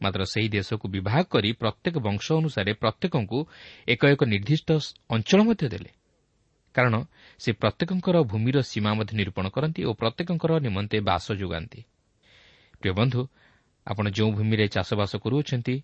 ମାତ୍ର 0.00 0.22
ସେହି 0.24 0.48
ଦେଶକୁ 0.48 0.86
ବିଭାଗ 0.88 1.24
କରି 1.34 1.50
ପ୍ରତ୍ୟେକ 1.52 1.94
ବଂଶ 1.98 2.26
ଅନୁସାରେ 2.32 2.72
ପ୍ରତ୍ୟେକଙ୍କୁ 2.72 3.38
ଏକ 3.88 4.00
ଏକ 4.14 4.20
ନିର୍ଦ୍ଦିଷ୍ଟ 4.24 4.68
ଅଞ୍ଚଳ 5.10 5.40
ମଧ୍ୟ 5.42 5.66
ଦେଲେ। 5.68 5.90
କାରଣ 6.74 6.94
ସେ 7.38 7.50
ପ୍ରତ୍ୟେକଙ୍କର 7.52 8.16
ଭୂମିର 8.22 8.56
ସୀମା 8.62 8.90
ମଧ୍ୟ 8.94 9.12
ନିରୂପଣ 9.18 9.44
କରନ୍ତି 9.50 9.80
ଓ 9.84 9.90
ପ୍ରତ୍ୟେକଙ୍କର 9.92 10.52
ନିମନ୍ତେ 10.66 10.98
ବାସ 11.00 11.26
ଯୋଗାନ୍ତି। 11.32 11.80
ପ୍ରିୟ 12.80 12.92
ବନ୍ଧୁ 12.92 13.20
ଆପଣ 13.86 14.04
ଯେଉଁ 14.08 14.30
ଭୂମିରେ 14.32 14.66
ଚାଷବାସ 14.68 15.12
କରୁଅଛନ୍ତି 15.24 15.74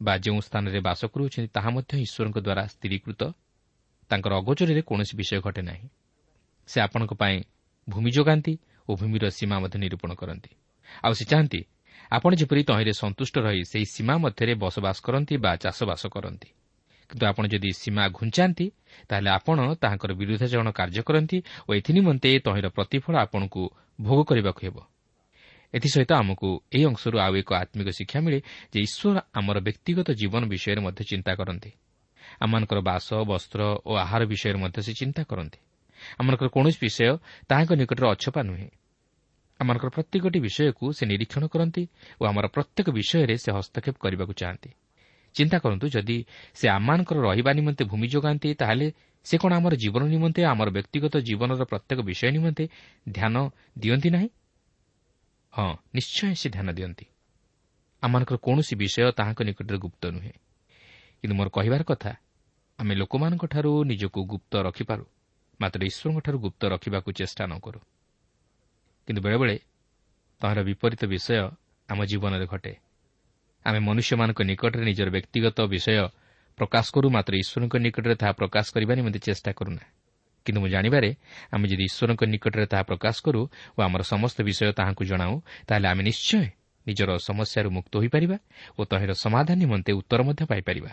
ବା 0.00 0.14
ଯେଉଁ 0.18 0.40
ସ୍ଥାନରେ 0.40 0.80
ବାସ 0.80 1.00
କରୁଅଛନ୍ତି 1.04 1.48
ତାହା 1.52 1.70
ମଧ୍ୟ 1.70 1.92
ଈଶ୍ୱରଙ୍କ 2.06 2.38
ଦ୍ୱାରା 2.40 2.64
ସ୍ଥିରୀକୃତ। 2.66 3.20
ତାଙ୍କର 4.10 4.32
ଅଗୋଚରରେ 4.40 4.82
କୌଣସି 4.82 5.14
ବିଷୟ 5.20 5.40
ଘଟେ 5.40 5.62
ନାହିଁ। 5.62 5.86
ସେ 6.68 6.78
ଆପଣଙ୍କ 6.80 7.12
ପାଇଁ 7.12 7.36
ଭୂମି 7.88 8.10
ଯୋଗାନ୍ତି 8.10 8.52
ଓ 8.88 8.90
ଭୂମିର 8.96 9.24
ସୀମା 9.30 9.56
ମଧ୍ୟ 9.60 9.76
ନିରୂପଣ 9.78 10.10
କରନ୍ତି। 10.14 10.50
ଆଉ 11.02 11.12
ସେ 11.12 11.24
ଚାହାନ୍ତି 11.24 11.60
ଆପଣ 12.12 12.30
ଯେପରି 12.34 12.62
ତହିଁରେ 12.62 12.92
ସନ୍ତୁଷ୍ଟ 12.92 13.34
ରହି 13.38 13.62
ସେହି 13.64 13.86
ସୀମା 13.94 14.14
ମଧ୍ୟରେ 14.24 14.52
ବସବାସ 14.54 14.96
କରନ୍ତି 15.06 15.34
ବା 15.36 15.52
ଚାଷବାସ 15.56 16.02
କରନ୍ତି। 16.06 16.48
କିନ୍ତୁ 17.10 17.24
ଆପଣ 17.26 17.44
ଯଦି 17.46 17.70
ସୀମା 17.72 18.04
ଘୁଞ୍ଚାନ୍ତି 18.08 18.66
ତାହେଲେ 19.08 19.30
ଆପଣ 19.30 19.56
ତାହାଙ୍କର 19.82 20.10
ବିରୁଦ୍ଧାଚରଣ 20.12 20.68
କାର୍ଯ୍ୟ 20.70 21.02
କରନ୍ତି 21.08 21.38
ଓ 21.68 21.70
ଏଥିନିମନ୍ତେ 21.74 22.30
ତହିଁର 22.38 22.66
ପ୍ରତିଫଳ 22.68 23.14
ଆପଣଙ୍କୁ 23.24 23.62
ଭୋଗ 24.00 24.18
କରିବାକୁ 24.28 24.60
ହେବ। 24.66 24.76
ଏଥିସହିତ 25.74 26.10
ଆମକୁ 26.12 26.48
ଏହି 26.72 26.84
ଅଂଶରୁ 26.84 27.16
ଆଉ 27.18 27.32
ଏକ 27.36 27.50
ଆତ୍ମିକ 27.54 27.88
ଶିକ୍ଷା 27.88 28.18
ମିଳେ 28.20 28.38
ଯେ 28.72 28.78
ଈଶ୍ୱର 28.86 29.16
ଆମର 29.34 29.56
ବ୍ୟକ୍ତିଗତ 29.60 30.08
ଜୀବନ 30.12 30.42
ବିଷୟରେ 30.52 30.80
ମଧ୍ୟ 30.80 31.02
ଚିନ୍ତା 31.04 31.32
କରନ୍ତି। 31.34 31.70
ଆମମାନଙ୍କର 32.40 32.78
ବାସ 32.80 33.08
ବସ୍ତ୍ର 33.30 33.60
ଓ 33.88 33.92
ଆହାର 34.04 34.22
ବିଷୟରେ 34.24 34.58
ମଧ୍ୟ 34.64 34.78
ସେ 34.82 34.92
ଚିନ୍ତା 34.92 35.22
କରନ୍ତି। 35.24 35.58
ଆମମାନଙ୍କର 36.20 36.48
କୌଣସି 36.48 36.78
ବିଷୟ 36.80 37.16
ତାହାଙ୍କ 37.48 37.72
ନିକଟରେ 37.72 38.06
ଅଛପା 38.08 38.40
ନୁହେଁ। 38.42 38.68
ଆମମାନଙ୍କର 39.60 39.90
ପ୍ରତ୍ୟେକଟି 39.90 40.38
ବିଷୟକୁ 40.40 40.84
ସେ 40.92 41.04
ନିରୀକ୍ଷଣ 41.06 41.42
କରନ୍ତି 41.46 41.82
ଓ 42.20 42.22
ଆମର 42.26 42.46
ପ୍ରତ୍ୟେକ 42.46 42.86
ବିଷୟରେ 42.90 43.34
ସେ 43.36 43.50
ହସ୍ତକ୍ଷେପ 43.52 43.96
କରିବାକୁ 43.98 44.32
ଚାହାନ୍ତି। 44.32 44.70
ଚିନ୍ତା 45.34 45.58
କରନ୍ତୁ 45.58 45.86
ଯଦି 45.88 46.24
ସେ 46.54 46.66
ଆମମାନଙ୍କର 46.68 47.18
ରହିବା 47.20 47.52
ନିମନ୍ତେ 47.52 47.84
ଭୂମି 47.84 48.06
ଯୋଗାନ୍ତି 48.08 48.54
ତାହେଲେ 48.54 48.86
ସେ 49.24 49.38
କ'ଣ 49.38 49.52
ଆମର 49.52 49.74
ଜୀବନ 49.74 50.02
ନିମନ୍ତେ 50.06 50.40
ଆମର 50.44 50.68
ବ୍ୟକ୍ତିଗତ 50.70 51.14
ଜୀବନର 51.18 51.64
ପ୍ରତ୍ୟେକ 51.64 51.98
ବିଷୟ 52.00 52.30
ନିମନ୍ତେ 52.30 52.64
ଧ୍ୟାନ 53.08 53.34
ଦିଅନ୍ତି 53.78 54.10
ନାହିଁ? 54.10 54.28
ହଁ 55.52 55.70
ନିଶ୍ଚୟ 55.94 56.34
ସେ 56.34 56.48
ଧ୍ୟାନ 56.50 56.68
ଦିଅନ୍ତି। 56.72 57.04
ଆମମାନଙ୍କର 58.02 58.36
କୌଣସି 58.36 58.74
ବିଷୟ 58.76 59.12
ତାହାଙ୍କ 59.12 59.40
ନିକଟରେ 59.42 59.78
ଗୁପ୍ତ 59.78 60.02
ନୁହେଁ। 60.10 60.32
କିନ୍ତୁ 61.22 61.34
ମୋର 61.36 61.48
କହିବାର 61.48 61.82
କଥା 61.82 62.12
ଆମେ 62.78 62.94
ଲୋକମାନଙ୍କଠାରୁ 62.94 63.84
ନିଜକୁ 63.84 64.20
ଗୁପ୍ତ 64.26 64.52
ରଖିପାରୁ। 64.56 65.04
ମାତ୍ର 65.62 65.80
ଈଶ୍ୱରଙ୍କଠାରୁ 65.90 66.36
ଗୁପ୍ତ 66.44 66.62
ରଖିବାକୁ 66.74 67.08
ଚେଷ୍ଟା 67.18 67.42
ନ 67.46 67.54
କରୁ। 67.64 67.80
କିନ୍ତୁ 69.08 69.20
ବେଳେବେଳେ 69.24 69.56
ତାହାର 70.40 70.58
ବିପରୀତ 70.68 71.02
ବିଷୟ 71.12 71.34
ଆମ 71.88 71.98
ଜୀବନରେ 72.10 72.46
ଘଟେ। 72.52 72.72
ଆମେ 73.66 73.78
ମନୁଷ୍ୟମାନଙ୍କ 73.88 74.40
ନିକଟରେ 74.50 74.84
ନିଜର 74.90 75.08
ବ୍ୟକ୍ତିଗତ 75.16 75.58
ବିଷୟ 75.72 75.96
ପ୍ରକାଶ 76.58 76.86
କରୁ 76.94 77.06
ମାତ୍ର 77.16 77.32
ଈଶ୍ୱରଙ୍କ 77.42 77.74
ନିକଟରେ 77.84 78.14
ତାହା 78.20 78.32
ପ୍ରକାଶ 78.40 78.66
କରିବା 78.74 78.92
ନିମନ୍ତେ 78.98 79.20
ଚେଷ୍ଟା 79.26 79.50
କରୁନା। 79.58 79.84
କିନ୍ତୁ 80.46 80.58
ମୁଁ 80.62 80.70
ଜାଣିବାରେ 80.74 81.10
ଆମେ 81.54 81.66
ଯଦି 81.70 81.84
ଈଶ୍ୱରଙ୍କ 81.88 82.22
ନିକଟରେ 82.32 82.66
ତାହା 82.72 82.84
ପ୍ରକାଶ 82.90 83.16
କରୁ 83.26 83.40
ଓ 83.76 83.78
ଆମର 83.86 84.02
ସମସ୍ତ 84.12 84.38
ବିଷୟ 84.48 84.72
ତାହାଙ୍କୁ 84.78 85.02
ଜଣାଉ 85.10 85.34
ତାହେଲେ 85.68 85.86
ଆମେ 85.92 86.02
ନିଶ୍ଚୟ 86.10 86.42
ନିଜର 86.86 87.10
ସମସ୍ୟାରୁ 87.28 87.68
ମୁକ୍ତ 87.76 87.92
ହୋଇପାରିବା 88.02 88.36
ଓ 88.78 88.80
ତହିଁର 88.90 89.12
ସମାଧାନ 89.24 89.56
ନିମନ୍ତେ 89.62 89.90
ଉତ୍ତର 90.00 90.20
ମଧ୍ୟ 90.26 90.42
ପାଇପାରିବା। 90.50 90.92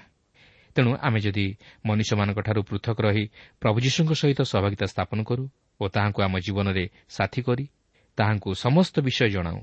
ତେଣୁ 0.76 0.92
ଆମେ 1.02 1.20
ଯଦି 1.20 1.46
ମନୁଷ୍ୟମାନଙ୍କଠାରୁ 1.86 2.62
ପୃଥକ 2.64 2.98
ରହି 3.02 3.24
ପ୍ରଭୁ 3.62 3.78
ଯୀଶୁଙ୍କ 3.80 4.12
ସହିତ 4.12 4.40
ସହଭାଗିତା 4.42 4.86
ସ୍ଥାପନ 4.86 5.20
କରୁ 5.24 5.44
ଓ 5.82 5.84
ତାହାଙ୍କୁ 5.88 6.20
ଆମ 6.22 6.34
ଜୀବନରେ 6.40 6.86
ସାଥୀ 7.10 7.42
କରି 7.42 7.66
ତାହାଙ୍କୁ 8.18 8.50
ସମସ୍ତ 8.56 8.96
ବିଷୟ 9.00 9.30
ଜଣାଉ 9.30 9.60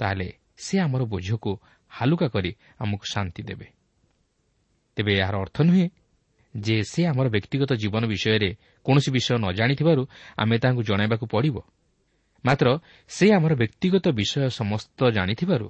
ତାହେଲେ 0.00 0.28
ସେ 0.56 0.74
ଆମର 0.78 1.02
ବୋଝକୁ 1.04 1.52
ହାଲୁକା 1.92 2.28
କରି 2.28 2.50
ଆମକୁ 2.78 3.04
ଶାନ୍ତି 3.12 3.42
ଦେବେ। 3.42 3.66
ତେବେ 4.96 5.12
ଏହାର 5.14 5.36
ଅର୍ଥ 5.38 5.56
ନୁହେଁ 5.62 5.86
ଯେ 6.54 6.76
ସେ 6.82 7.00
ଆମର 7.06 7.26
ବ୍ୟକ୍ତିଗତ 7.28 7.70
ଜୀବନ 7.72 8.02
ବିଷୟରେ 8.06 8.50
କୌଣସି 8.86 9.10
ବିଷୟ 9.10 9.34
ନ 9.38 9.46
ଜାଣିଥିବାରୁ 9.52 10.02
ଆମେ 10.36 10.56
ତାହାଙ୍କୁ 10.58 10.82
ଜଣାଇବାକୁ 10.82 11.24
ପଡ଼ିବ। 11.26 11.56
ମାତ୍ର 12.44 12.66
ସେ 13.08 13.26
ଆମର 13.32 13.52
ବ୍ୟକ୍ତିଗତ 13.54 14.06
ବିଷୟ 14.10 14.48
ସମସ୍ତ 14.50 14.98
ଜାଣିଥିବାରୁ 15.10 15.66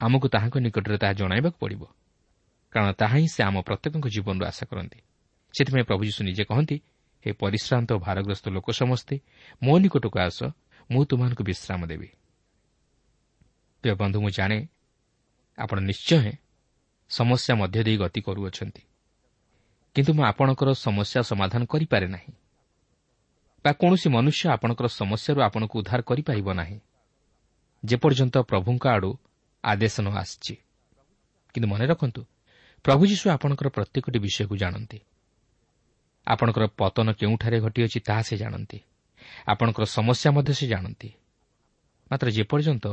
ଆମକୁ 0.00 0.26
ତାହାଙ୍କ 0.28 0.56
ନିକଟରେ 0.58 0.96
ତାହା 0.98 1.12
ଜଣାଇବାକୁ 1.12 1.56
ପଡ଼ିବ। 1.58 1.82
କାରଣ 2.72 2.92
ତାହା 2.92 3.16
ହିଁ 3.16 3.28
ସେ 3.28 3.42
ଆମ 3.42 3.56
ପ୍ରତ୍ୟେକଙ୍କ 3.60 4.06
ଜୀବନରୁ 4.08 4.44
ଆଶା 4.46 4.66
କରନ୍ତି। 4.66 4.98
ସେଥିପାଇଁ 5.54 5.84
ପ୍ରଭୁ 5.84 6.02
ଯୀଶୁ 6.04 6.24
ନିଜେ 6.24 6.44
କହନ୍ତି 6.44 6.76
ହେ 7.26 7.32
ପରିଶ୍ରାନ୍ତ 7.32 7.92
ଓ 7.92 7.98
ଭାରଗ୍ରସ୍ତ 7.98 8.48
ଲୋକ 8.48 8.70
ସମସ୍ତେ 8.70 9.20
ମୋ 9.62 9.78
ନିକଟକୁ 9.78 10.18
ଆସ 10.18 10.38
ମୁଁ 10.90 11.04
ତୁମମାନଙ୍କୁ 11.04 11.42
ବିଶ୍ରାମ 11.44 11.86
ଦେବି। 11.86 12.08
ପ୍ରିୟ 13.82 13.94
ବନ୍ଧୁ 13.94 14.20
ମୁଁ 14.20 14.30
ଜାଣେ 14.30 14.58
ଆପଣ 15.58 15.78
ନିଶ୍ଚୟ 15.80 16.32
ସମସ୍ୟା 17.10 17.54
ମଧ୍ୟ 17.54 17.82
ଦେଇ 17.84 17.96
ଗତି 17.96 18.20
କରୁଅଛନ୍ତି। 18.20 18.82
କିନ୍ତୁ 19.94 20.12
ମୁଁ 20.14 20.24
ଆପଣଙ୍କର 20.24 20.68
ସମସ୍ୟା 20.74 21.20
ସମାଧାନ 21.22 21.64
କରିପାରେ 21.64 22.06
ନାହିଁ। 22.06 22.32
ବା 23.64 23.72
କୌଣସି 23.72 24.08
ମନୁଷ୍ୟ 24.08 24.48
ଆପଣଙ୍କର 24.48 24.86
ସମସ୍ୟାରୁ 24.86 25.38
ଆପଣଙ୍କୁ 25.42 25.74
ଉଦ୍ଧାର 25.78 26.00
କରିପାରିବ 26.02 26.48
ନାହିଁ। 26.52 26.78
ଯେପର୍ଯ୍ୟନ୍ତ 27.84 28.36
ପ୍ରଭୁଙ୍କ 28.38 28.84
ଆଡ଼ୁ 28.86 29.10
ଆଦେଶ 29.64 29.94
ନ 30.00 30.08
ଆସିଛି। 30.16 30.54
କିନ୍ତୁ 31.54 31.68
ମନେ 31.68 31.86
ରଖନ୍ତୁ 31.86 32.22
ପ୍ରଭୁ 32.86 33.06
ଯୀଶୁ 33.06 33.30
ଆପଣଙ୍କର 33.30 33.68
ପ୍ରତ୍ୟେକଟି 33.68 34.18
ବିଷୟକୁ 34.18 34.56
ଜାଣନ୍ତି। 34.56 34.98
ଆପଣଙ୍କର 36.26 36.64
ପତନ 36.78 37.12
କେଉଁଠାରେ 37.12 37.60
ଘଟିଅଛି 37.60 37.98
ତାହା 38.00 38.22
ସେ 38.22 38.36
ଜାଣନ୍ତି। 38.36 38.78
ଆପଣଙ୍କର 39.46 39.84
ସମସ୍ୟା 39.84 40.28
ମଧ୍ୟ 40.30 40.52
ସେ 40.54 40.66
ଜାଣନ୍ତି। 40.66 41.08
ମାତ୍ର 42.10 42.26
ଯେପର୍ଯ୍ୟନ୍ତ 42.30 42.86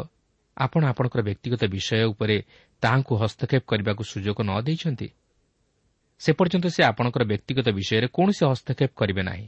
ଆପଣ 0.58 0.82
ଆପଣଙ୍କର 0.86 1.22
ବ୍ୟକ୍ତିଗତ 1.22 1.62
ବିଷୟ 1.66 2.06
ଉପରେ 2.06 2.36
ତାହାଙ୍କୁ 2.82 3.14
ହସ୍ତକ୍ଷେପ 3.22 3.64
କରିବାକୁ 3.68 4.04
ସୁଯୋଗ 4.04 4.38
ନ 4.42 4.52
ଦେଇଛନ୍ତି 4.62 5.08
ସେ 6.22 6.32
ପର୍ଯ୍ୟନ୍ତ 6.34 6.66
ସେ 6.66 6.82
ଆପଣଙ୍କର 6.84 7.24
ବ୍ୟକ୍ତିଗତ 7.24 7.68
ବିଷୟରେ 7.70 8.08
କୌଣସି 8.08 8.44
ହସ୍ତକ୍ଷେପ 8.46 8.92
କରିବେ 8.96 9.22
ନାହିଁ। 9.22 9.48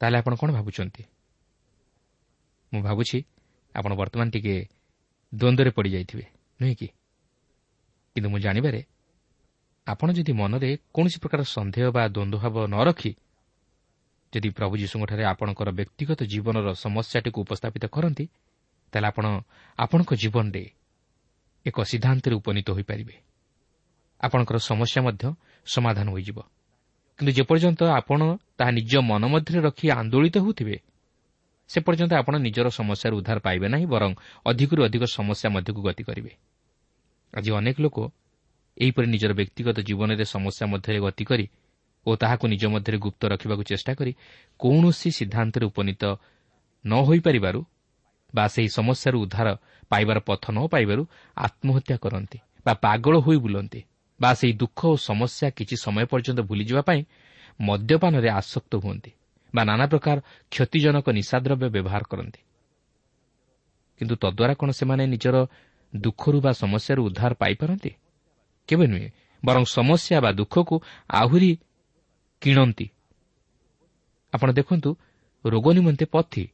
ତାହେଲେ 0.00 0.16
ଆପଣ 0.18 0.32
କ'ଣ 0.34 0.48
ଭାବୁଛନ୍ତି? 0.52 1.02
ମୁଁ 2.72 2.80
ଭାବୁଛି 2.82 3.18
ଆପଣ 3.74 3.90
ବର୍ତ୍ତମାନ 3.94 4.26
ଟିକେ 4.30 4.54
ଦ୍ୱନ୍ଦ୍ୱରେ 5.32 5.70
ପଡ଼ିଯାଇଥିବେ 5.70 6.24
ନୁହେଁ 6.60 6.74
କି? 6.74 6.88
କିନ୍ତୁ 8.16 8.28
ମୁଁ 8.32 8.40
ଜାଣିବାରେ 8.40 8.80
ଆପଣ 9.86 10.08
ଯଦି 10.16 10.32
ମନରେ 10.32 10.70
କୌଣସି 10.94 11.18
ପ୍ରକାର 11.22 11.40
ସନ୍ଦେହ 11.46 11.84
ବା 11.96 12.02
ଦ୍ୱନ୍ଦ୍ୱଭାବ 12.08 12.54
ନ 12.72 12.76
ରଖି 12.88 13.12
ଯଦି 14.32 14.48
ପ୍ରଭୁ 14.56 14.74
ଯୀଶୁଙ୍କଠାରେ 14.82 15.24
ଆପଣଙ୍କର 15.32 15.68
ବ୍ୟକ୍ତିଗତ 15.78 16.20
ଜୀବନର 16.32 16.66
ସମସ୍ୟାଟିକୁ 16.84 17.38
ଉପସ୍ଥାପିତ 17.44 17.84
କରନ୍ତି 17.94 18.24
ତାହେଲେ 18.92 19.06
ଆପଣ 19.10 19.24
ଆପଣଙ୍କ 19.78 20.10
ଜୀବନରେ 20.22 20.64
ଏକ 21.66 21.76
ସିଦ୍ଧାନ୍ତରେ 21.90 22.34
ଉପନୀତ 22.40 22.68
ହୋଇପାରିବେ। 22.76 23.16
ଆପଣଙ୍କର 24.20 24.56
ସମସ୍ୟା 24.70 25.00
ମଧ୍ୟ 25.06 25.24
ସମାଧାନ 25.66 26.06
ହୋଇଯିବ। 26.14 26.38
କିନ୍ତୁ 27.18 27.32
ଯେପର୍ଯ୍ୟନ୍ତ 27.38 27.80
ଆପଣ 28.00 28.20
ତାହା 28.58 28.70
ନିଜ 28.78 28.92
ମନ 29.10 29.22
ମଧ୍ୟରେ 29.32 29.60
ରଖି 29.68 29.86
ଆନ୍ଦୋଳିତ 29.98 30.36
ହେଉଥିବେ 30.44 30.76
ସେ 31.70 31.78
ପର୍ଯ୍ୟନ୍ତ 31.86 32.12
ଆପଣ 32.20 32.34
ନିଜର 32.46 32.66
ସମସ୍ୟାର 32.78 33.12
ଉଦ୍ଧାର 33.18 33.38
ପାଇବେ 33.46 33.66
ନାହିଁ 33.68 33.86
ବରଂ 33.94 34.10
ଅଧିକରୁ 34.46 34.80
ଅଧିକ 34.88 35.02
ସମସ୍ୟା 35.16 35.48
ମଧ୍ୟକୁ 35.54 35.80
ଗତି 35.88 36.02
କରିବେ। 36.08 36.32
ଆଜି 37.34 37.50
ଅନେକ 37.58 37.76
ଲୋକ 37.80 37.96
ଏହିପରି 38.76 39.06
ନିଜର 39.06 39.32
ବ୍ୟକ୍ତିଗତ 39.40 39.78
ଜୀବନରେ 39.88 40.24
ସମସ୍ୟା 40.24 40.64
ମଧ୍ୟରେ 40.72 40.98
ଗତି 41.00 41.24
କରି 41.24 41.46
ଓ 42.06 42.10
ତାହାକୁ 42.16 42.44
ନିଜ 42.52 42.62
ମଧ୍ୟରେ 42.74 42.96
ଗୁପ୍ତ 42.98 43.22
ରଖିବାକୁ 43.32 43.62
ଚେଷ୍ଟା 43.70 43.92
କରି 43.98 44.12
କୌଣସି 44.60 45.08
ସିଦ୍ଧାନ୍ତରେ 45.18 45.64
ଉପନୀତ 45.70 46.02
ନ 46.84 46.92
ହୋଇପାରିବାରୁ 47.08 47.60
ବା 48.34 48.44
ସେହି 48.54 48.68
ସମସ୍ୟାରୁ 48.78 49.16
ଉଦ୍ଧାର 49.24 49.48
ପାଇବାର 49.90 50.18
ପଥ 50.28 50.44
ନ 50.50 50.58
ପାଇବାରୁ 50.72 51.02
ଆତ୍ମହତ୍ୟା 51.36 51.96
କରନ୍ତି 51.96 52.38
ବା 52.66 52.72
ପାଗଳ 52.84 53.14
ହୋଇ 53.18 53.38
ବୁଲନ୍ତି 53.38 53.80
ବା 54.20 54.30
ସେହି 54.34 54.52
ଦୁଃଖ 54.52 54.80
ଓ 54.86 54.94
ସମସ୍ୟା 55.08 55.46
କିଛି 55.58 55.76
ସମୟ 55.76 56.04
ପର୍ଯ୍ୟନ୍ତ 56.12 56.40
ଭୁଲିଯିବା 56.48 56.82
ପାଇଁ 56.88 57.00
ମଦ୍ୟପାନରେ 57.60 58.28
ଆସକ୍ତ 58.40 58.72
ହୁଅନ୍ତି 58.76 59.10
ବା 59.54 59.62
ନାନା 59.64 59.86
ପ୍ରକାର 59.86 60.16
କ୍ଷତିଜନକ 60.52 61.06
ନିଶାଦ୍ରବ୍ୟ 61.18 61.66
ବ୍ୟବହାର 61.74 62.02
କରନ୍ତି। 62.10 62.40
କିନ୍ତୁ 63.98 64.14
ତଦ୍ୱାରା 64.22 64.54
କ'ଣ 64.54 64.70
ସେମାନେ 64.70 65.02
ନିଜର 65.06 65.36
ଦୁଃଖରୁ 66.00 66.40
ବା 66.40 66.52
ସମସ୍ୟାରୁ 66.52 67.00
ଉଦ୍ଧାର 67.04 67.32
ପାଇପାରନ୍ତି? 67.34 67.90
କେବେ 68.68 68.86
ନୁହେଁ 68.86 69.08
ବରଂ 69.44 69.64
ସମସ୍ୟା 69.64 70.20
ବା 70.20 70.32
ଦୁଃଖକୁ 70.32 70.76
ଆହୁରି 71.10 71.58
କିଣନ୍ତି। 72.40 72.86
ଆପଣ 74.32 74.52
ଦେଖନ୍ତୁ 74.52 74.90
ରୋଗ 75.44 75.66
ନିମନ୍ତେ 75.72 76.04
ପଥି 76.04 76.44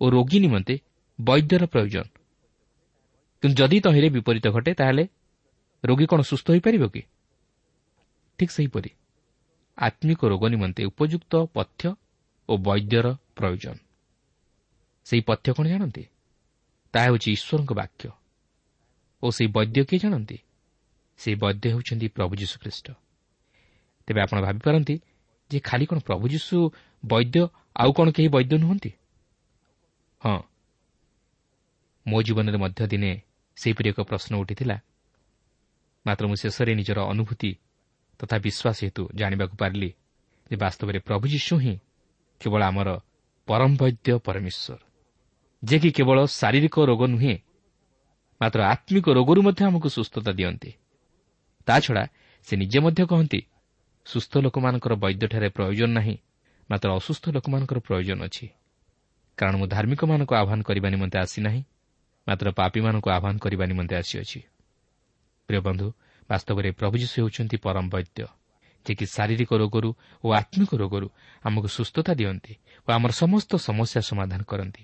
ଓ 0.00 0.04
ରୋଗୀ 0.10 0.38
ନିମନ୍ତେ 0.40 0.74
ବୈଦ୍ୟର 1.20 1.62
ପ୍ରୟୋଜନ। 1.66 2.06
କିନ୍ତୁ 3.42 3.56
ଯଦି 3.62 3.80
ତହିଁରେ 3.80 4.08
ବିପରୀତ 4.10 4.46
ଘଟେ 4.48 4.72
ତାହେଲେ 4.74 5.04
ରୋଗୀ 5.84 6.06
କ'ଣ 6.06 6.20
ସୁସ୍ଥ 6.20 6.46
ହୋଇପାରିବ 6.50 6.84
କି? 6.88 7.02
ଠିକ୍ 8.38 8.50
ସେହିପରି 8.50 8.90
ଆତ୍ମିକ 9.78 10.20
ରୋଗ 10.24 10.42
ନିମନ୍ତେ 10.48 10.82
ଉପଯୁକ୍ତ 10.84 11.32
ପଥ୍ୟ 11.54 11.94
ଓ 12.48 12.56
ବୈଦ୍ୟର 12.56 13.06
ପ୍ରୟୋଜନ। 13.36 13.76
ସେହି 15.04 15.22
ପଥ୍ୟ 15.22 15.52
କ'ଣ 15.52 15.64
ଜାଣନ୍ତି? 15.68 16.04
ତାହା 16.92 17.04
ହେଉଛି 17.04 17.28
ଈଶ୍ୱରଙ୍କ 17.32 17.72
ବାକ୍ୟ। 17.72 18.10
ଓ 19.22 19.30
ସେହି 19.30 19.48
ବୈଦ୍ୟ 19.52 19.84
କିଏ 19.84 19.98
ଜାଣନ୍ତି? 19.98 20.38
ସେହି 21.18 21.36
ବୈଦ୍ୟ 21.36 21.66
ହେଉଛନ୍ତି 21.70 22.08
ପ୍ରଭୁ 22.08 22.32
ଯୀଶୁଖ୍ରୀଷ୍ଟ। 22.36 22.86
ତେବେ 24.06 24.20
ଆପଣ 24.20 24.40
ଭାବିପାରନ୍ତି 24.40 25.00
ଯେ 25.50 25.58
ଖାଲି 25.60 25.86
କ'ଣ 25.86 25.98
ପ୍ରଭୁ 25.98 26.28
ଯୀଶୁ 26.28 26.56
ବୈଦ୍ୟ 27.04 27.48
ଆଉ 27.76 27.92
କ'ଣ 27.92 28.10
କେହି 28.10 28.28
ବୈଦ୍ୟ 28.28 28.58
ନୁହନ୍ତି? 28.58 28.90
ହଁ। 30.22 30.38
ମୋ 32.06 32.22
ଜୀବନରେ 32.22 32.58
ମଧ୍ୟ 32.58 32.86
ଦିନେ 32.86 33.22
ସେହିପରି 33.56 33.88
ଏକ 33.90 34.00
ପ୍ରଶ୍ନ 34.00 34.32
ଉଠିଥିଲା। 34.36 34.76
ମାତ୍ର 36.06 36.24
ମୁଁ 36.26 36.36
ଶେଷରେ 36.36 36.74
ନିଜର 36.74 36.98
ଅନୁଭୂତି 37.00 37.50
ତଥା 38.18 38.36
ବିଶ୍ୱାସ 38.38 38.76
ହେତୁ 38.84 39.02
ଜାଣିବାକୁ 39.14 39.54
ପାରିଲି 39.56 39.90
ଯେ 40.50 40.56
ବାସ୍ତବରେ 40.56 40.98
ପ୍ରଭୁ 40.98 41.24
ଯୀଶୁ 41.28 41.54
ହିଁ 41.58 41.74
କେବଳ 42.40 42.62
ଆମର 42.62 42.88
ପରମ 43.48 43.70
ବୈଦ୍ୟ 43.76 44.18
ପରମେଶ୍ୱର। 44.18 44.78
ଯେ 45.62 45.76
କି 45.78 45.90
କେବଳ 45.90 46.18
ଶାରୀରିକ 46.26 46.76
ରୋଗ 46.86 47.02
ନୁହେଁ 47.06 47.34
ମାତ୍ର 48.40 48.60
ଆତ୍ମିକ 48.72 49.06
ରୋଗରୁ 49.18 49.40
ମଧ୍ୟ 49.46 49.60
ଆମକୁ 49.68 49.88
ସୁସ୍ଥତା 49.88 50.30
ଦିଅନ୍ତି। 50.38 50.70
ତାଛଡ଼ା 51.68 52.04
ସେ 52.48 52.54
ନିଜେ 52.60 52.78
ମଧ୍ୟ 52.84 53.02
କହନ୍ତି 53.10 53.40
ସୁସ୍ଥ 54.06 54.32
ଲୋକମାନଙ୍କର 54.44 54.92
ବୈଦ୍ୟଠାରେ 55.02 55.48
ପ୍ରୟୋଜନ 55.56 55.90
ନାହିଁ 55.98 56.16
ମାତ୍ର 56.70 56.88
ଅସୁସ୍ଥ 57.00 57.24
ଲୋକମାନଙ୍କର 57.36 57.78
ପ୍ରୟୋଜନ 57.86 58.18
ଅଛି। 58.28 58.46
କାରଣ 59.38 59.54
ମୁଁ 59.60 59.66
ଧାର୍ମିକମାନଙ୍କୁ 59.74 60.34
ଆହ୍ୱାନ 60.40 60.60
କରିବା 60.68 60.88
ନିମନ୍ତେ 60.94 61.18
ଆସିନାହିଁ 61.24 61.62
ମାତ୍ର 62.26 62.46
ପାପୀମାନଙ୍କୁ 62.58 63.08
ଆହ୍ୱାନ 63.16 63.34
କରିବା 63.44 63.64
ନିମନ୍ତେ 63.70 63.94
ଆସିଅଛି 64.02 64.40
ପ୍ରିୟ 65.48 65.60
ବନ୍ଧୁ 65.66 65.86
ବାସ୍ତବରେ 66.30 66.68
ପ୍ରଭୁ 66.78 66.94
ଯୀଶୁ 67.02 67.14
ହେଉଛନ୍ତି 67.20 67.56
ପରମ 67.64 67.84
ବୈଦ୍ୟ 67.94 68.22
ଯିଏକି 68.86 69.06
ଶାରୀରିକ 69.14 69.50
ରୋଗରୁ 69.62 69.90
ଓ 70.24 70.26
ଆତ୍ମିକ 70.40 70.70
ରୋଗରୁ 70.82 71.08
ଆମକୁ 71.44 71.68
ସୁସ୍ଥତା 71.68 72.12
ଦିଅନ୍ତି 72.20 72.52
ଓ 72.84 72.88
ଆମର 72.96 73.10
ସମସ୍ତ 73.22 73.50
ସମସ୍ୟା 73.68 74.00
ସମାଧାନ 74.10 74.40
କରନ୍ତି। 74.50 74.82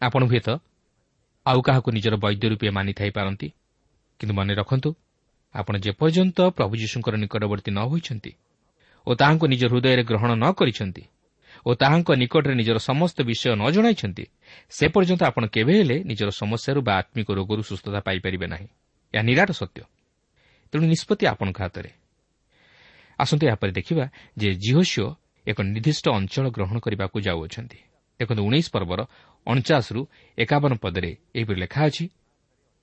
ଆପଣ 0.00 0.22
ହୁଏତ 0.30 0.48
ଆଉ 1.46 1.62
କାହାକୁ 1.62 1.88
ନିଜର 1.90 2.14
ବୈଦ୍ୟ 2.16 2.46
ରୂପେ 2.48 2.68
ମାନିଥାଇପାରନ୍ତି 2.70 3.48
କିନ୍ତୁ 4.20 4.34
ମନେ 4.34 4.52
ରଖନ୍ତୁ 4.54 4.90
ଆପଣ 5.54 5.74
ଯେପର୍ଯ୍ୟନ୍ତ 5.78 6.38
ପ୍ରଭୁ 6.50 6.74
ଯୀଶୁଙ୍କର 6.76 7.14
ନିକଟବର୍ତ୍ତୀ 7.16 7.70
ନ 7.72 7.80
ହୋଇଛନ୍ତି 7.86 8.32
ଓ 9.06 9.10
ତାହାଙ୍କୁ 9.14 9.46
ନିଜ 9.46 9.62
ହୃଦୟରେ 9.70 10.02
ଗ୍ରହଣ 10.02 10.30
ନ 10.34 10.46
କରିଛନ୍ତି 10.52 11.04
ଓ 11.66 11.70
ତାହାଙ୍କ 11.74 12.08
ନିକଟରେ 12.14 12.54
ନିଜର 12.54 12.78
ସମସ୍ତ 12.78 13.18
ବିଷୟ 13.22 13.54
ନ 13.56 13.64
ଜଣାଇଛନ୍ତି 13.70 14.24
ସେ 14.70 14.84
ପର୍ଯ୍ୟନ୍ତ 14.88 15.22
ଆପଣ 15.22 15.44
କେବେ 15.46 15.72
ହେଲେ 15.78 15.96
ନିଜର 16.04 16.28
ସମସ୍ୟାରୁ 16.30 16.80
ବା 16.82 16.92
ଆତ୍ମିକ 16.96 17.28
ରୋଗରୁ 17.30 17.62
ସୁସ୍ଥତା 17.62 18.00
ପାଇପାରିବେ 18.00 18.46
ନାହିଁ। 18.46 18.68
ଏହା 19.14 19.22
ନିରାଟ 19.22 19.50
ସତ୍ୟ। 19.50 19.80
ତେଣୁ 20.72 20.84
ନିଷ୍ପତ୍ତି 20.86 21.24
ଆପଣଙ୍କ 21.26 21.58
ହାତରେ। 21.62 21.90
ଆସନ୍ତୁ 23.18 23.44
ଏହାପରେ 23.46 23.72
ଦେଖିବା 23.72 24.04
ଯେ 24.36 24.48
ଜିହୋସିଓ 24.54 25.08
ଏକ 25.46 25.58
ନିର୍ଦ୍ଦିଷ୍ଟ 25.62 26.04
ଅଞ୍ଚଳ 26.08 26.46
ଗ୍ରହଣ 26.50 26.76
କରିବାକୁ 26.78 27.16
ଯାଉଅଛନ୍ତି। 27.20 27.78
ଦେଖନ୍ତୁ 28.20 28.42
ଉଣେଇଶ 28.44 28.66
ପର୍ବର 28.72 29.00
ଅଣଚାଶରୁ 29.46 30.00
ଏକାବନ 30.38 30.72
ପଦରେ 30.82 31.10
ଏହିପରି 31.36 31.58
ଲେଖା 31.60 31.80
ଅଛି 31.88 32.04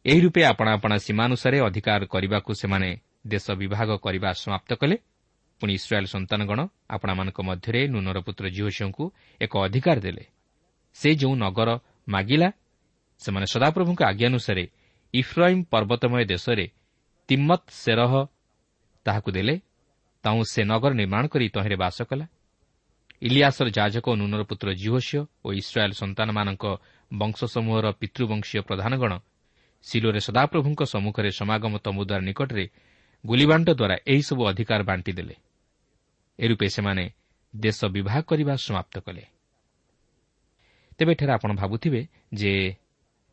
ଏହି 0.06 0.20
ରୂପେ 0.20 0.42
ଆପଣା 0.44 0.70
ଆପଣା 0.74 0.96
ସୀମାନୁସାରେ 1.06 1.58
ଅଧିକାର 1.68 2.02
କରିବାକୁ 2.06 2.52
ସେମାନେ 2.62 2.90
ଦେଶ 3.28 3.46
ବିଭାଗ 3.62 3.90
କରିବା 4.06 4.30
ସମାପ୍ତ 4.34 4.72
କଲେ। 4.82 4.96
ପୁଣି 5.62 5.74
ଇସ୍ରାଏଲ୍ 5.74 6.10
ସନ୍ତାନଗଣ 6.16 6.60
ଆପଣାମାନଙ୍କ 6.90 7.40
ମଧ୍ୟରେ 7.42 7.82
ନୁନର 7.88 8.18
ପୁତ୍ର 8.20 8.46
ଜିହୋସିଓଙ୍କୁ 8.56 9.04
ଏକ 9.42 9.54
ଅଧିକାର 9.66 9.98
ଦେଲେ। 10.00 10.24
ସେ 10.96 11.10
ଯେଉଁ 11.16 11.36
ନଗର 11.36 11.70
ମାଗିଲା 12.08 12.50
ସେମାନେ 13.22 13.46
ସଦାପ୍ରଭୁଙ୍କ 13.54 14.02
ଆଜ୍ଞାନୁସାରେ 14.12 14.64
ଇଫ୍ରାଇମ୍ 15.14 15.64
ପର୍ବତମୟ 15.72 16.24
ଦେଶରେ 16.26 16.66
ତିମ୍ମତ୍ 17.30 17.68
ସେରହ 17.84 18.14
ତାହାକୁ 19.06 19.30
ଦେଲେ। 19.32 19.56
ତାଉ 20.24 20.40
ସେ 20.52 20.62
ନଗର 20.64 20.92
ନିର୍ମାଣ 20.94 21.24
କରି 21.28 21.46
ତହିଁରେ 21.50 21.76
ବାସ 21.76 21.98
କଲା। 22.04 22.26
ଇଲିଆସର 23.24 23.68
ଯାଜକ 23.70 24.06
ଓ 24.10 24.16
ନୁନର 24.16 24.44
ପୁତ୍ର 24.44 24.68
ଜିହୋସିଓ 24.74 25.22
ଓ 25.46 25.54
ଇସ୍ରାଏଲ୍ 25.54 25.94
ସନ୍ତାନମାନଙ୍କ 25.94 26.64
ବଂଶସମୂହର 27.14 27.86
ପିତୃବଂଶୀୟ 27.92 28.62
ପ୍ରଧାନଗଣ 28.62 29.12
ସିଲୋରେ 29.84 30.20
ସଦାପ୍ରଭୁଙ୍କ 30.20 30.82
ସମ୍ମୁଖରେ 30.84 31.30
ସମାଗମ 31.32 31.74
ତମୁଦ୍ୱାର 31.78 32.22
ନିକଟରେ 32.22 32.66
ଗୁଲିବାଣ୍ଡ 33.26 33.68
ଦ୍ୱାରା 33.70 33.96
ଏହିସବୁ 34.08 34.42
ଅଧିକାର 34.48 34.84
ବାଣ୍ଟିଦେଲେ। 34.84 35.36
ଏରୂପେ 36.40 36.68
ସେମାନେ 36.70 37.04
ଦେଶ 37.56 37.86
ବିବାହ 37.86 38.22
କରିବା 38.22 38.56
ସମାପ୍ତ 38.56 38.96
କଲେ। 39.00 39.24
ତେବେ 40.98 41.12
ଏଠାରେ 41.12 41.32
ଆପଣ 41.32 41.52
ଭାବୁଥିବେ 41.54 42.02
ଯେ 42.34 42.76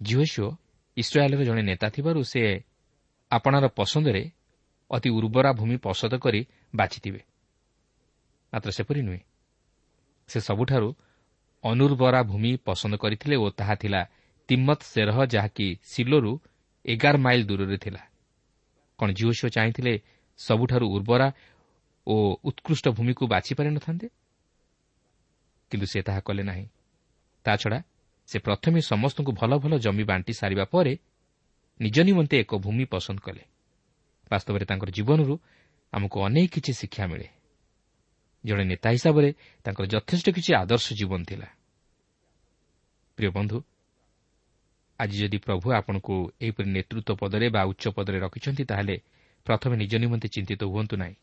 ଜିଓସିଓ 0.03 0.49
ଇସ୍ରାଏଲ୍ର 0.97 1.45
ଜଣେ 1.45 1.63
ନେତା 1.63 1.89
ଥିବାରୁ 1.91 2.21
ସେ 2.23 2.65
ଆପଣାର 3.31 3.67
ପସନ୍ଦରେ 3.69 4.31
ଅତି 4.91 5.11
ଉର୍ବରା 5.11 5.51
ଭୂମି 5.53 5.77
ପସନ୍ଦ 5.77 6.15
କରି 6.19 6.41
ବାଛିଥିବେ। 6.75 7.21
ମାତ୍ର 8.53 8.71
ସେପରି 8.71 9.03
ନୁହେଁ। 9.03 9.30
ସେ 10.31 10.39
ସବୁଠାରୁ 10.41 10.89
ଅନୁର୍ବରା 11.65 12.21
ଭୂମି 12.23 12.53
ପସନ୍ଦ 12.67 12.95
କରିଥିଲେ 12.97 13.37
ଓ 13.37 13.47
ତାହା 13.51 13.75
ଥିଲା 13.83 14.01
ତିମ୍ମତ୍ 14.49 14.83
ସେରହ 14.83 15.19
ଯାହାକି 15.35 15.67
ସିଲୋରୁ 15.85 16.33
ଏଗାର 16.85 17.15
ମାଇଲ 17.17 17.41
ଦୂରରେ 17.47 17.79
ଥିଲା। 17.79 18.03
କ'ଣ 18.99 19.09
ଜିଓସିଓ 19.13 19.49
ଚାହିଁଥିଲେ 19.57 19.95
ସବୁଠାରୁ 20.39 20.87
ଉର୍ବରା 20.97 21.29
ଓ 22.07 22.15
ଉତ୍କୃଷ୍ଟ 22.45 22.87
ଭୂମିକୁ 22.97 23.25
ବାଛି 23.27 23.53
ପାରିନଥାନ୍ତେ 23.59 24.07
କିନ୍ତୁ 25.71 25.87
ସେ 25.87 26.01
ତାହା 26.03 26.21
କଲେ 26.21 26.43
ନାହିଁ। 26.43 26.67
ତାଛଡ଼ା 27.45 27.79
ସେ 28.29 28.37
ପ୍ରଥମେ 28.39 28.79
ସମସ୍ତଙ୍କୁ 28.93 29.33
ଭଲ 29.33 29.53
ଭଲ 29.63 29.73
ଜମି 29.79 30.05
ବାଣ୍ଟି 30.05 30.33
ସାରିବା 30.33 30.65
ପରେ 30.65 30.93
ନିଜ 31.81 31.97
ନିମନ୍ତେ 32.09 32.37
ଏକ 32.43 32.53
ଭୂମି 32.65 32.85
ପସନ୍ଦ 32.85 33.21
କଲେ। 33.21 33.43
ବାସ୍ତବରେ 34.31 34.65
ତାଙ୍କର 34.65 34.91
ଜୀବନରୁ 34.91 35.35
ଆମକୁ 35.93 36.17
ଅନେକ 36.27 36.49
କିଛି 36.55 36.73
ଶିକ୍ଷା 36.73 37.05
ମିଳେ। 37.07 37.29
ଜଣେ 38.45 38.65
ନେତା 38.65 38.89
ହିସାବରେ 38.91 39.29
ତାଙ୍କର 39.65 39.85
ଯଥେଷ୍ଟ 39.87 40.27
କିଛି 40.37 40.51
ଆଦର୍ଶ 40.55 40.87
ଜୀବନ 40.95 41.21
ଥିଲା। 41.25 41.49
ପ୍ରିୟ 43.19 43.31
ବନ୍ଧୁ 43.31 43.59
ଆଜି 44.99 45.17
ଯଦି 45.23 45.39
ପ୍ରଭୁ 45.39 45.67
ଆପଣଙ୍କୁ 45.73 46.15
ଏହିପରି 46.41 46.69
ନେତୃତ୍ୱ 46.71 47.19
ପଦରେ 47.21 47.47
ବା 47.49 47.61
ଉଚ୍ଚ 47.65 47.85
ପଦରେ 47.97 48.19
ରଖିଛନ୍ତି 48.21 48.65
ତାହେଲେ 48.65 48.97
ପ୍ରଥମେ 49.47 49.75
ନିଜ 49.77 49.93
ନିମନ୍ତେ 49.97 50.29
ଚିନ୍ତିତ 50.29 50.63
ହୁଅନ୍ତୁ 50.65 50.95
ନାହିଁ। 50.97 51.17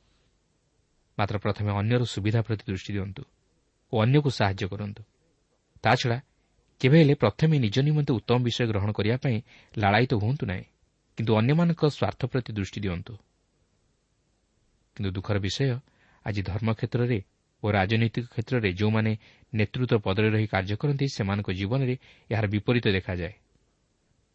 ମାତ୍ର 1.17 1.36
ପ୍ରଥମେ 1.38 1.69
ଅନ୍ୟର 1.80 2.01
ସୁବିଧା 2.06 2.41
ପ୍ରତି 2.41 2.63
ଦୃଷ୍ଟି 2.69 2.91
ଦିଅନ୍ତୁ 2.93 3.23
ଓ 3.93 3.95
ଅନ୍ୟକୁ 4.03 4.30
ସାହାଯ୍ୟ 4.30 4.65
କରନ୍ତୁ। 4.69 5.01
ତାଛଡ଼ା 5.84 6.17
କେବେ 6.82 6.97
ହେଲେ 7.01 7.13
ପ୍ରଥମେ 7.15 7.56
ନିଜ 7.60 7.75
ନିମନ୍ତେ 7.80 8.12
ଉତ୍ତମ 8.13 8.38
ବିଷୟ 8.43 8.63
ଗ୍ରହଣ 8.69 8.89
କରିବା 8.91 9.17
ପାଇଁ 9.17 9.38
ଲାଳାୟିତ 9.77 10.12
ହୁଅନ୍ତୁ 10.13 10.43
ନାହିଁ 10.45 10.65
କିନ୍ତୁ 11.17 11.32
ଅନ୍ୟମାନଙ୍କ 11.39 11.82
ସ୍ୱାର୍ଥ 11.89 12.21
ପ୍ରତି 12.32 12.51
ଦୃଷ୍ଟି 12.53 12.80
ଦିଅନ୍ତୁ। 12.86 13.13
କିନ୍ତୁ 14.95 15.10
ଦୁଃଖର 15.12 15.38
ବିଷୟ 15.39 15.65
ଆଜି 16.25 16.41
ଧର୍ମ 16.41 16.73
କ୍ଷେତ୍ରରେ 16.73 17.19
ଓ 17.63 17.71
ରାଜନୈତିକ 17.71 18.25
କ୍ଷେତ୍ରରେ 18.27 18.69
ଯେଉଁମାନେ 18.73 19.12
ନେତୃତ୍ୱ 19.53 19.97
ପଦରେ 19.97 20.30
ରହି 20.30 20.47
କାର୍ଯ୍ୟ 20.47 20.75
କରନ୍ତି 20.75 21.06
ସେମାନଙ୍କ 21.08 21.49
ଜୀବନରେ 21.51 21.95
ଏହାର 22.32 22.45
ବିପରୀତ 22.47 22.86
ଦେଖାଯାଏ। 22.88 23.34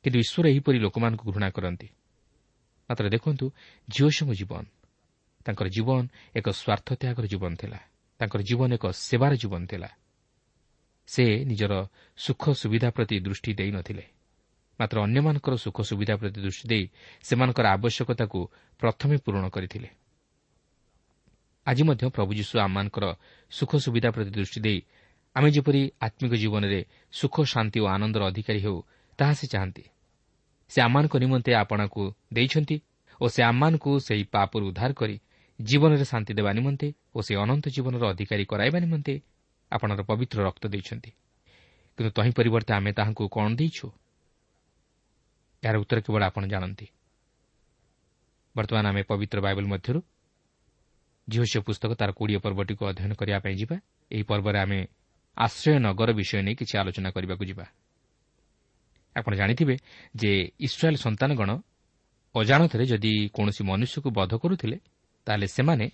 କିନ୍ତୁ 0.03 0.19
ଈଶ୍ୱର 0.19 0.47
ଏହିପରି 0.49 0.79
ଲୋକମାନଙ୍କୁ 0.79 1.33
ଘୃଣା 1.33 1.51
କରନ୍ତି। 1.51 1.89
ମାତ୍ର 2.91 3.05
ଦେଖନ୍ତୁ 3.09 3.47
ଝିଅସଙ୍କ 3.89 4.33
ଜୀବନ। 4.33 4.65
ତାଙ୍କର 5.47 5.67
ଜୀବନ 5.69 6.03
ଏକ 6.37 6.47
ସ୍ୱାର୍ଥ 6.51 6.89
ତ୍ୟାଗର 6.93 7.25
ଜୀବନ 7.27 7.53
ଥିଲା। 7.55 7.79
ତାଙ୍କର 8.19 8.41
ଜୀବନ 8.43 8.71
ଏକ 8.75 8.85
ସେବାର 8.91 9.33
ଜୀବନ 9.37 9.63
ଥିଲା। 9.67 9.91
ସେ 11.07 11.25
ନିଜର 11.45 11.73
ସୁଖ 12.17 12.43
ସୁବିଧା 12.53 12.91
ପ୍ରତି 12.91 13.17
ଦୃଷ୍ଟି 13.21 13.55
ଦେଇନଥିଲେ 13.55 14.05
ମାତ୍ର 14.81 14.97
ଅନ୍ୟମାନଙ୍କର 15.03 15.55
ସୁଖ 15.57 15.81
ସୁବିଧା 15.83 16.15
ପ୍ରତି 16.17 16.39
ଦୃଷ୍ଟି 16.41 16.67
ଦେଇ 16.69 16.85
ସେମାନଙ୍କର 17.23 17.67
ଆବଶ୍ୟକତାକୁ 17.67 18.41
ପ୍ରଥମେ 18.79 19.17
ପୂରଣ 19.17 19.49
କରିଥିଲେ। 19.49 19.89
ଆଜି 21.67 21.83
ମଧ୍ୟ 21.83 22.05
ପ୍ରଭୁ 22.11 22.31
ଯୀଶୁ 22.35 22.55
ଆମମାନଙ୍କର 22.59 23.05
ସୁଖ 23.51 23.71
ସୁବିଧା 23.77 24.11
ପ୍ରତି 24.11 24.31
ଦୃଷ୍ଟି 24.31 24.61
ଦେଇ 24.61 24.81
ଆମେ 25.37 25.49
ଯେପରି 25.51 25.83
ଆତ୍ମିକ 26.01 26.33
ଜୀବନରେ 26.35 26.81
ସୁଖ 27.13 27.37
ଶାନ୍ତି 27.43 27.79
ଓ 27.81 27.87
ଆନନ୍ଦର 27.87 28.23
ଅଧିକାରୀ 28.27 28.61
ହେଉ 28.61 28.79
ତାହା 29.19 29.33
ସେ 29.33 29.47
ଚାହାନ୍ତି। 29.47 29.85
ସେ 30.69 30.79
ଆମମାନଙ୍କ 30.83 31.15
ନିମନ୍ତେ 31.17 31.53
ଆପଣାକୁ 31.55 32.03
ଦେଇଛନ୍ତି 32.33 32.77
ଓ 33.21 33.25
ସେ 33.29 33.41
ଆମମାନଙ୍କୁ 33.43 33.91
ସେହି 34.01 34.25
ପାପରୁ 34.25 34.65
ଉଦ୍ଧାର 34.69 34.93
କରି 34.93 35.17
ଜୀବନରେ 35.61 36.05
ଶାନ୍ତି 36.05 36.33
ଦେବା 36.35 36.51
ନିମନ୍ତେ 36.53 36.89
ଓ 37.15 37.19
ସେ 37.21 37.33
ଅନନ୍ତ 37.37 37.65
ଜୀବନର 37.69 38.03
ଅଧିକାରୀ 38.09 38.45
କରାଇବା 38.45 38.79
ନିମନ୍ତେ 38.79 39.15
ଆପଣଙ୍କର 39.73 40.05
ପବିତ୍ର 40.05 40.39
ରକ୍ତ 40.43 40.65
ଦେଇଛନ୍ତି। 40.69 41.11
କିନ୍ତୁ 41.99 42.11
ତହିଁ 42.11 42.33
ପରିବର୍ତ୍ତେ 42.33 42.73
ଆମେ 42.75 42.91
ତାହାଙ୍କୁ 42.93 43.25
କ'ଣ 43.29 43.47
ଦେଇଛୁ? 43.57 43.87
ଏହାର 45.63 45.77
ଉତ୍ତର 45.79 45.99
କେବଳ 46.01 46.23
ଆପଣ 46.25 46.43
ଜାଣନ୍ତି। 46.47 46.87
ବର୍ତ୍ତମାନ 48.57 48.85
ଆମେ 48.87 49.03
ପବିତ୍ର 49.03 49.39
ବାଇବଲ 49.41 49.67
ମଧ୍ୟରୁ 49.67 50.01
ଝିଅସିଅ 51.29 51.61
ପୁସ୍ତକ 51.63 51.91
ତାର 51.95 52.11
କୋଡ଼ିଏ 52.13 52.39
ପର୍ବଟିକୁ 52.39 52.83
ଅଧ୍ୟୟନ 52.87 53.13
କରିବା 53.15 53.39
ପାଇଁ 53.39 53.55
ଯିବା। 53.55 53.77
ଏହି 54.11 54.23
ପର୍ବରେ 54.23 54.59
ଆମେ 54.59 54.79
ଆଶ୍ରୟ 55.37 55.79
ନଗର 55.79 56.11
ବିଷୟ 56.13 56.43
ନେଇ 56.47 56.55
କିଛି 56.55 56.75
ଆଲୋଚନା 56.79 57.11
କରିବାକୁ 57.11 57.45
ଯିବା। 57.45 57.65
ଆପଣ 59.17 59.33
ଜାଣିଥିବେ 59.35 59.75
ଯେ 60.15 60.33
ଇସ୍ରାଏଲ୍ 60.61 60.99
ସନ୍ତାନଗଣ 61.05 61.51
ଅଜାଣତରେ 62.35 62.85
ଯଦି 62.87 63.13
କୌଣସି 63.33 63.63
ମନୁଷ୍ୟକୁ 63.65 64.09
ବଧ 64.11 64.33
କରୁଥିଲେ 64.35 64.77
ତାହେଲେ 65.27 65.47
ସେମାନେ 65.47 65.87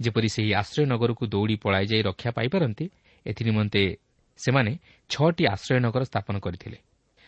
ଯେପରି 0.00 0.28
ସେହି 0.28 0.50
ଆଶ୍ରୟ 0.54 0.84
ନଗରକୁ 0.86 1.24
ଦୌଡ଼ି 1.26 1.56
ପଳାଇ 1.56 1.86
ଯାଇ 1.86 2.02
ରକ୍ଷା 2.02 2.30
ପାଇପାରନ୍ତି 2.30 2.84
ଏଥିନିମନ୍ତେ 3.26 3.82
ସେମାନେ 4.38 4.72
ଛଅଟି 5.10 5.44
ଆଶ୍ରୟ 5.46 5.78
ନଗର 5.80 6.02
ସ୍ଥାପନ 6.04 6.34
କରିଥିଲେ 6.40 6.78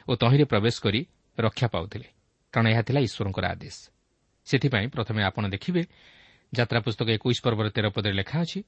ଓ 0.08 0.12
ତହିଁରେ 0.16 0.44
ପ୍ରବେଶ 0.44 0.76
କରି 0.80 1.00
ରକ୍ଷା 1.38 1.66
ପାଉଥିଲେ। 1.68 2.08
କାରଣ 2.54 2.66
ଏହା 2.72 2.82
ଥିଲା 2.82 3.00
ଈଶ୍ୱରଙ୍କର 3.00 3.44
ଆଦେଶ। 3.54 3.76
ସେଥିପାଇଁ 4.46 4.86
ପ୍ରଥମେ 4.88 5.20
ଆପଣ 5.22 5.44
ଦେଖିବେ 5.48 5.82
ଯାତ୍ରା 6.52 6.80
ପୁସ୍ତକ 6.80 7.08
ଏକୋଇଶ 7.16 7.38
ପର୍ବର 7.44 7.66
ତେର 7.70 7.86
ପଦରେ 7.88 8.14
ଲେଖା 8.20 8.36
ଅଛି 8.44 8.60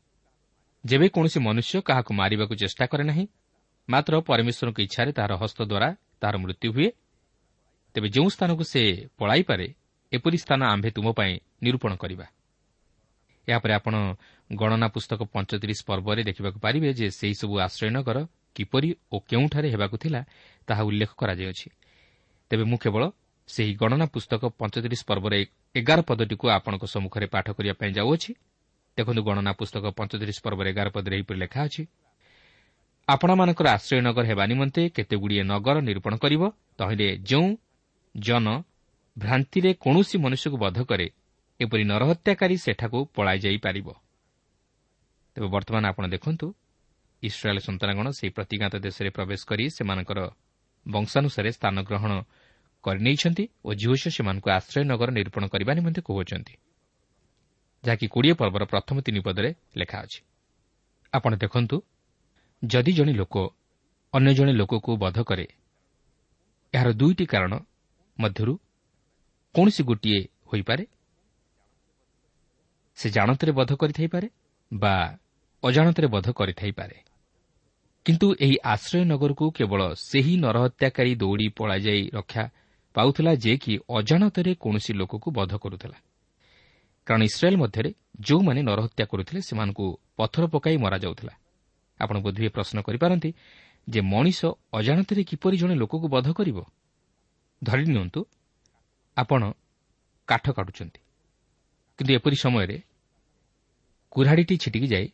ଯେବେ 0.85 1.07
କୌଣସି 1.15 1.39
ମନୁଷ୍ୟ 1.41 1.77
କାହାକୁ 1.83 2.11
ମାରିବାକୁ 2.15 2.55
ଚେଷ୍ଟା 2.57 2.85
କରେ 2.93 3.05
ନାହିଁ 3.05 3.25
ମାତ୍ର 3.89 4.15
ପରମେଶ୍ୱରଙ୍କ 4.29 4.79
ଇଚ୍ଛାରେ 4.87 5.11
ତାହାର 5.13 5.33
ହସ୍ତ 5.43 5.59
ଦ୍ୱାରା 5.63 5.89
ତାହାର 6.21 6.37
ମୃତ୍ୟୁ 6.43 6.69
ହୁଏ 6.75 6.89
ତେବେ 7.95 8.09
ଯେଉଁ 8.09 8.29
ସ୍ଥାନକୁ 8.35 8.63
ସେ 8.65 8.83
ପଳାଇପାରେ 9.19 9.67
ଏପରି 10.13 10.39
ସ୍ଥାନ 10.45 10.61
ଆମ୍ଭେ 10.73 10.91
ତୁମ 10.97 11.07
ପାଇଁ 11.13 11.33
ନିରୂପଣ 11.63 11.93
କରିବା 11.97 12.27
ଏହାପରେ 13.49 13.73
ଆପଣ 13.79 13.95
ଗଣନା 14.51 14.89
ପୁସ୍ତକ 14.89 15.21
ପଞ୍ଚତିରିଶ 15.35 15.81
ପର୍ବରେ 15.85 16.21
ଦେଖିବାକୁ 16.25 16.59
ପାରିବେ 16.65 16.91
ଯେ 16.99 17.07
ସେହିସବୁ 17.11 17.55
ଆଶ୍ରୟନଗର 17.67 18.19
କିପରି 18.57 18.89
ଓ 19.13 19.17
କେଉଁଠାରେ 19.29 19.69
ହେବାକୁ 19.75 19.97
ଥିଲା 20.03 20.21
ତାହା 20.69 20.83
ଉଲ୍ଲେଖ 20.89 21.11
କରାଯାଇଅଛି 21.21 21.69
ତେବେ 22.51 22.65
ମୁଁ 22.65 22.79
କେବଳ 22.79 23.03
ସେହି 23.49 23.73
ଗଣନା 23.81 24.07
ପୁସ୍ତକ 24.15 24.43
ପଞ୍ଚତିରିଶ 24.61 25.03
ପର୍ବର 25.11 25.35
ଏଗାର 25.75 26.01
ପଦଟିକୁ 26.09 26.47
ଆପଣଙ୍କ 26.59 26.85
ସମ୍ମୁଖରେ 26.95 27.27
ପାଠ 27.35 27.47
କରିବା 27.57 27.75
ପାଇଁ 27.81 27.91
ଯାଉଅଛି। 27.99 28.31
ଦେଖନ୍ତୁ 28.99 29.21
ଗଣନା 29.29 29.53
ପୁସ୍ତକ 29.61 29.85
ପଞ୍ଚତିରିଶ 29.99 30.39
ପର୍ବର 30.45 30.67
ଏଗାର 30.73 30.89
ପଦରେ 30.97 31.15
ଏହିପରି 31.19 31.39
ଲେଖା 31.45 31.61
ଅଛି। 31.67 31.83
ଆପଣମାନଙ୍କର 33.09 33.67
ଆଶ୍ରୟ 33.77 34.01
ନଗର 34.09 34.25
ହେବା 34.31 34.45
ନିମନ୍ତେ 34.53 34.83
କେତେଗୁଡ଼ିଏ 34.97 35.43
ନଗର 35.53 35.77
ନିରୂପଣ 35.89 36.15
କରିବ? 36.25 36.43
ତହିଁରେ 36.79 37.09
ଯେଉଁ 37.29 37.49
ଜନ 38.15 38.47
ଭ୍ରାନ୍ତିରେ 39.17 39.71
କୌଣସି 39.85 40.17
ମନୁଷ୍ୟକୁ 40.25 40.57
ବଧ 40.65 40.79
କରେ 40.91 41.07
ଏପରି 41.61 41.85
ନରହତ୍ୟାକାରୀ 41.91 42.57
ସେଠାକୁ 42.65 42.99
ପଳାଇଯାଇପାରିବ 43.15 43.89
ତେବେ 45.37 45.49
ବର୍ତ୍ତମାନ 45.55 45.85
ଆପଣ 45.93 46.05
ଦେଖନ୍ତୁ 46.15 46.47
ଇସ୍ରାଏଲ୍ 47.23 47.61
ସନ୍ତାନଗଣ 47.67 48.07
ସେହି 48.19 48.31
ପ୍ରତିଜ୍ଞାତ 48.37 48.75
ଦେଶରେ 48.87 49.09
ପ୍ରବେଶ 49.17 49.41
କରି 49.51 49.65
ସେମାନଙ୍କର 49.77 50.19
ବଂଶାନୁସାରେ 50.87 51.51
ସ୍ଥାନ 51.59 51.77
ଗ୍ରହଣ 51.89 52.13
କରିନେଇଛନ୍ତି 52.87 53.45
ଓ 53.65 53.71
ଝିଅସ 53.81 54.03
ସେମାନଙ୍କୁ 54.17 54.49
ଆଶ୍ରୟ 54.51 54.83
ନଗର 54.91 55.09
ନିରୂପଣ 55.19 55.45
କରିବା 55.53 55.73
ନିମନ୍ତେ 55.79 56.01
କହୁଛନ୍ତି 56.09 56.55
ଯାହାକି 57.85 58.07
କୋଡ଼ିଏ 58.15 58.35
ପର୍ବର 58.41 58.63
ପ୍ରଥମ 58.65 58.97
ତିନି 59.07 59.21
ପଦରେ 59.27 59.51
ଲେଖା 59.77 59.99
ଅଛି। 60.05 60.21
ଆପଣ 61.13 61.33
ଦେଖନ୍ତୁ 61.43 61.77
ଯଦି 62.63 62.93
ଜଣେ 62.93 63.13
ଲୋକ 63.13 63.35
ଅନ୍ୟ 64.15 64.31
ଜଣେ 64.39 64.53
ଲୋକକୁ 64.53 64.91
ବଧ 64.97 65.19
କରେ 65.29 65.47
ଏହାର 66.75 66.89
ଦୁଇଟି 67.01 67.25
କାରଣ 67.27 67.53
ମଧ୍ୟରୁ 68.17 68.55
କୌଣସି 69.55 69.83
ଗୋଟିଏ 69.83 70.21
ହୋଇପାରେ? 70.51 70.85
ସେ 72.99 73.07
ଜାଣତରେ 73.11 73.53
ବଧ 73.53 73.71
କରିଥାଇପାରେ 73.81 74.29
ବା 74.73 74.95
ଅଜାଣତରେ 75.63 76.07
ବଧ 76.15 76.27
କରିଥାଇପାରେ? 76.39 76.97
କିନ୍ତୁ 78.07 78.27
ଏହି 78.45 78.57
ଆଶ୍ରୟ 78.65 79.01
ନଗରକୁ 79.05 79.45
କେବଳ 79.51 79.81
ସେହି 80.01 80.35
ନରହତ୍ୟାକାରୀ 80.37 81.13
ଦୌଡ଼ି 81.15 81.47
ପଳାଯାଇ 81.59 82.03
ରକ୍ଷା 82.15 82.45
ପାଉଥିଲା 82.95 83.33
ଯେ 83.35 83.57
କି 83.57 83.73
ଅଜାଣତରେ 83.91 84.53
କୌଣସି 84.55 84.93
ଲୋକକୁ 84.93 85.29
ବଧ 85.31 85.53
କରୁଥିଲା। 85.57 85.99
କାରଣ 87.07 87.23
ଇସ୍ରାଏଲ୍ 87.23 87.57
ମଧ୍ୟରେ 87.57 87.91
ଯେଉଁମାନେ 88.21 88.61
ନରହତ୍ୟା 88.63 89.05
କରୁଥିଲେ 89.05 89.41
ସେମାନଙ୍କୁ 89.41 89.87
ପଥର 90.17 90.45
ପକାଇ 90.47 90.77
ମରାଯାଉଥିଲା। 90.77 91.33
ଆପଣ 92.01 92.17
ବୋଧହୁଏ 92.19 92.49
ପ୍ରଶ୍ନ 92.49 92.77
କରିପାରନ୍ତି 92.81 93.31
ଯେ 93.89 94.01
ମଣିଷ 94.01 94.41
ଅଜାଣତରେ 94.73 95.23
କିପରି 95.25 95.57
ଜଣେ 95.57 95.75
ଲୋକକୁ 95.75 96.07
ବଧ 96.09 96.29
କରିବ? 96.33 96.59
ଧରି 97.63 97.85
ନିଅନ୍ତୁ 97.85 98.21
ଆପଣ 99.17 99.43
କାଠ 100.29 100.45
କାଟୁଛନ୍ତି। 100.51 101.01
କିନ୍ତୁ 101.99 102.13
ଏପରି 102.15 102.37
ସମୟରେ 102.37 102.77
କୁରାଢ଼ିଟି 104.13 104.55
ଛିଟିକି 104.57 104.89
ଯାଏ 104.89 105.07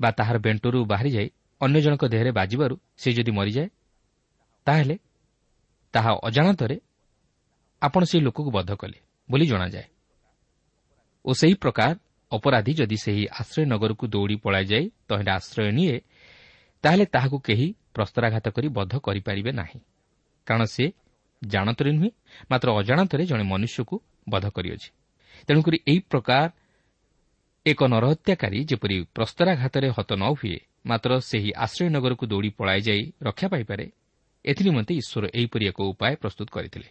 ବା 0.00 0.10
ତାହାର 0.10 0.36
ବେଣ୍ଟରୁ 0.38 0.78
ବାହାରିଯାଇ 0.84 1.28
ଅନ୍ୟ 1.60 1.78
ଜଣଙ୍କ 1.80 2.04
ଦେହରେ 2.08 2.30
ବାଜିବାରୁ 2.32 2.74
ସେ 2.96 3.08
ଯଦି 3.12 3.32
ମରିଯାଏ 3.32 3.68
ତାହେଲେ 4.66 4.94
ତାହା 5.94 6.12
ଅଜାଣତରେ 6.22 6.76
ଆପଣ 7.82 8.02
ସେହି 8.04 8.22
ଲୋକକୁ 8.22 8.50
ବଧ 8.50 8.70
କଲେ 8.74 8.98
ବୋଲି 9.28 9.46
ଜଣାଯାଏ। 9.46 9.86
ଓ 11.24 11.30
ସେହି 11.32 11.54
ପ୍ରକାର 11.54 11.94
ଅପରାଧୀ 12.32 12.72
ଯଦି 12.74 12.96
ସେହି 12.96 13.24
ଆଶ୍ରୟ 13.40 13.64
ନଗରକୁ 13.66 14.04
ଦୌଡ଼ି 14.06 14.36
ପଳାଇଯାଇ 14.36 14.84
ତହିଁରେ 15.08 15.30
ଆଶ୍ରୟ 15.30 15.70
ନିଏ 15.72 15.96
ତାହେଲେ 16.84 17.04
ତାହାକୁ 17.06 17.36
କେହି 17.38 17.66
ପ୍ରସ୍ତରାଘାତ 17.94 18.46
କରି 18.48 18.68
ବଧ 18.68 18.92
କରିପାରିବେ 18.98 19.52
ନାହିଁ। 19.52 19.80
କାରଣ 20.46 20.64
ସେ 20.64 20.84
ଜାଣତରେ 21.42 21.90
ନୁହେଁ 21.92 22.10
ମାତ୍ର 22.50 22.68
ଅଜାଣତରେ 22.80 23.22
ଜଣେ 23.26 23.44
ମନୁଷ୍ୟକୁ 23.44 23.96
ବଧ 24.28 24.44
କରିଅଛି। 24.48 24.88
ତେଣୁକରି 25.46 25.78
ଏହି 25.88 26.00
ପ୍ରକାର 26.10 26.48
ଏକ 27.66 27.80
ନରହତ୍ୟାକାରୀ 27.84 28.58
ଯେପରି 28.64 28.96
ପ୍ରସ୍ତରାଘାତରେ 29.14 29.88
ହତ 29.96 30.10
ନ 30.12 30.24
ହୁଏ 30.34 30.58
ମାତ୍ର 30.86 31.10
ସେହି 31.20 31.50
ଆଶ୍ରୟ 31.64 31.86
ନଗରକୁ 31.94 32.24
ଦୌଡ଼ି 32.26 32.50
ପଳାଇଯାଇ 32.58 33.02
ରକ୍ଷା 33.22 33.46
ପାଇପାରେ 33.48 33.86
ଏଥିନିମନ୍ତେ 34.44 34.92
ଈଶ୍ୱର 34.94 35.24
ଏହିପରି 35.34 35.64
ଏକ 35.66 35.78
ଉପାୟ 35.82 36.14
ପ୍ରସ୍ତୁତ 36.16 36.48
କରିଥିଲେ 36.50 36.88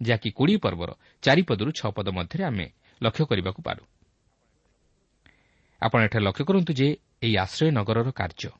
ଯାହାକି 0.00 0.28
କୋଡ଼ିଏ 0.30 0.58
ପର୍ବର 0.58 0.90
ଚାରିପଦରୁ 1.22 1.70
ଛଅ 1.78 1.90
ପଦ 1.96 2.08
ମଧ୍ୟରେ 2.08 2.44
ଆମେ 2.44 2.66
ଲକ୍ଷ୍ୟ 3.02 3.24
କରିବାକୁ 3.30 3.60
ପାରୁ। 3.62 3.82
ଆପଣ 5.82 5.98
ଏଠାରେ 6.06 6.24
ଲକ୍ଷ୍ୟ 6.24 6.44
କରନ୍ତୁ 6.44 6.72
ଯେ 6.72 6.88
ଏହି 7.24 7.34
ଆଶ୍ରୟ 7.36 7.70
ନଗରର 7.70 8.08
କାର୍ଯ୍ୟ। 8.10 8.50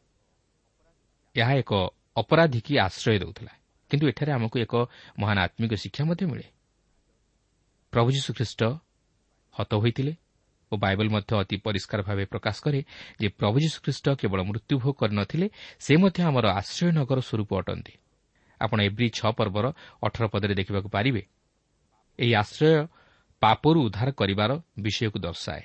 ଏହା 1.36 1.52
ଏକ 1.62 1.72
ଅପରାଧୀକି 2.16 2.72
ଆଶ୍ରୟ 2.78 3.18
ଦେଉଥିଲା 3.18 3.52
କିନ୍ତୁ 3.90 4.04
ଏଠାରେ 4.08 4.30
ଆମକୁ 4.32 4.56
ଏକ 4.58 4.74
ମହାନ 5.18 5.38
ଆତ୍ମିକ 5.46 5.72
ଶିକ୍ଷା 5.74 6.02
ମଧ୍ୟ 6.04 6.24
ମିଳେ। 6.30 6.46
ପ୍ରଭୁ 7.92 8.08
ଯୀଶୁଖ୍ରୀଷ୍ଟ 8.10 8.60
ହତ 9.54 9.72
ହୋଇଥିଲେ 9.74 10.12
ଓ 10.72 10.74
ବାଇବଲ 10.76 11.06
ମଧ୍ୟ 11.14 11.32
ଅତି 11.42 11.56
ପରିଷ୍କାର 11.66 12.00
ଭାବେ 12.02 12.24
ପ୍ରକାଶ 12.24 12.56
କରେ 12.64 12.80
ଯେ 13.20 13.28
ପ୍ରଭୁ 13.38 13.56
ଯୀଶୁଖ୍ରୀଷ୍ଟ 13.64 14.06
କେବଳ 14.20 14.40
ମୃତ୍ୟୁଭୋଗ 14.48 14.94
କରିନଥିଲେ 15.00 15.46
ସେ 15.78 15.92
ମଧ୍ୟ 15.96 16.18
ଆମର 16.28 16.46
ଆଶ୍ରୟ 16.60 16.88
ନଗର 16.98 17.18
ସ୍ୱରୂପ 17.20 17.50
ଅଟନ୍ତି। 17.60 17.94
ଆପଣ 18.60 18.80
ଏଭ୍ରି 18.80 19.10
ଛଅ 19.10 19.30
ପର୍ବର 19.32 19.72
ଅଠର 20.02 20.26
ପଦରେ 20.26 20.54
ଦେଖିବାକୁ 20.54 20.88
ପାରିବେ। 20.88 21.22
ଏହି 22.18 22.34
ଆଶ୍ରୟ 22.34 22.86
ପାପରୁ 23.40 23.78
ଉଦ୍ଧାର 23.82 24.10
କରିବାର 24.10 24.50
ବିଷୟକୁ 24.78 25.18
ଦର୍ଶାଏ। 25.18 25.62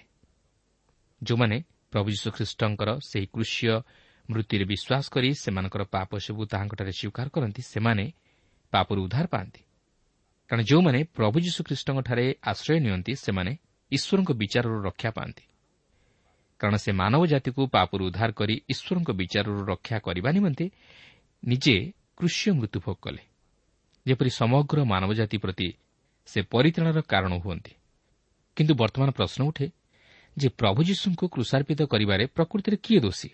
ଯେଉଁମାନେ 1.24 1.64
ପ୍ରଭୁ 1.92 2.10
ଯୀଶୁଖ୍ରୀଷ୍ଟଙ୍କର 2.10 2.90
ସେହି 3.00 3.28
କୃଷ୍ୟ 3.34 3.82
ମୃତ୍ୟୁରେ 4.30 4.66
ବିଶ୍ୱାସ 4.66 5.10
କରି 5.10 5.34
ସେମାନଙ୍କର 5.34 5.84
ପାପ 5.84 6.18
ସବୁ 6.18 6.46
ତାହାଙ୍କଠାରେ 6.46 6.92
ସ୍ୱୀକାର 6.92 7.28
କରନ୍ତି 7.30 7.62
ସେମାନେ 7.62 8.12
ପାପରୁ 8.72 9.00
ଉଦ୍ଧାର 9.04 9.28
ପାଆନ୍ତି। 9.28 9.62
କାରଣ 10.50 10.62
ଯେଉଁମାନେ 10.64 11.04
ପ୍ରଭୁ 11.04 11.40
ଯୀଶୁଖ୍ରୀଷ୍ଟଙ୍କଠାରେ 11.40 12.36
ଆଶ୍ରୟ 12.44 12.80
ନିଅନ୍ତି 12.80 13.16
ସେମାନେ 13.16 13.58
ଈଶ୍ୱରଙ୍କ 13.92 14.32
ବିଚାରରୁ 14.32 14.82
ରକ୍ଷା 14.84 15.12
ପାଆନ୍ତି। 15.12 15.44
କାରଣ 16.60 16.76
ସେ 16.76 16.92
ମାନବ 16.92 17.26
ଜାତିକୁ 17.26 17.68
ପାପରୁ 17.68 18.06
ଉଦ୍ଧାର 18.06 18.32
କରି 18.32 18.62
ଈଶ୍ୱରଙ୍କ 18.70 19.12
ବିଚାରରୁ 19.12 19.66
ରକ୍ଷା 19.66 20.00
କରିବା 20.00 20.32
ନିମନ୍ତେ 20.32 20.70
ନିଜେ 21.48 21.94
କୃଷ୍ୟ 22.20 22.52
ମୃତ୍ୟୁଭୋଗ 22.52 22.98
କଲେ। 23.02 23.24
ଯେପରି 24.08 24.30
ସମଗ୍ର 24.30 24.84
ମାନବ 24.84 25.14
ଜାତି 25.14 25.38
ପ୍ରତି 25.38 25.74
ସେ 26.26 26.42
ପରିତ୍ରାଣର 26.42 27.02
କାରଣ 27.02 27.32
ହୁଅନ୍ତି। 27.40 27.74
କିନ୍ତୁ 28.56 28.74
ବର୍ତ୍ତମାନ 28.76 29.10
ପ୍ରଶ୍ନ 29.12 29.42
ଉଠେ 29.48 29.72
ଯେ 30.38 30.48
ପ୍ରଭୁ 30.50 30.80
ଯୀଶୁଙ୍କୁ 30.84 31.26
କୃଷାର୍ପିତ 31.28 31.82
କରିବାରେ 31.84 32.24
ପ୍ରକୃତିରେ 32.26 32.78
କିଏ 32.78 33.00
ଦୋଷୀ? 33.00 33.30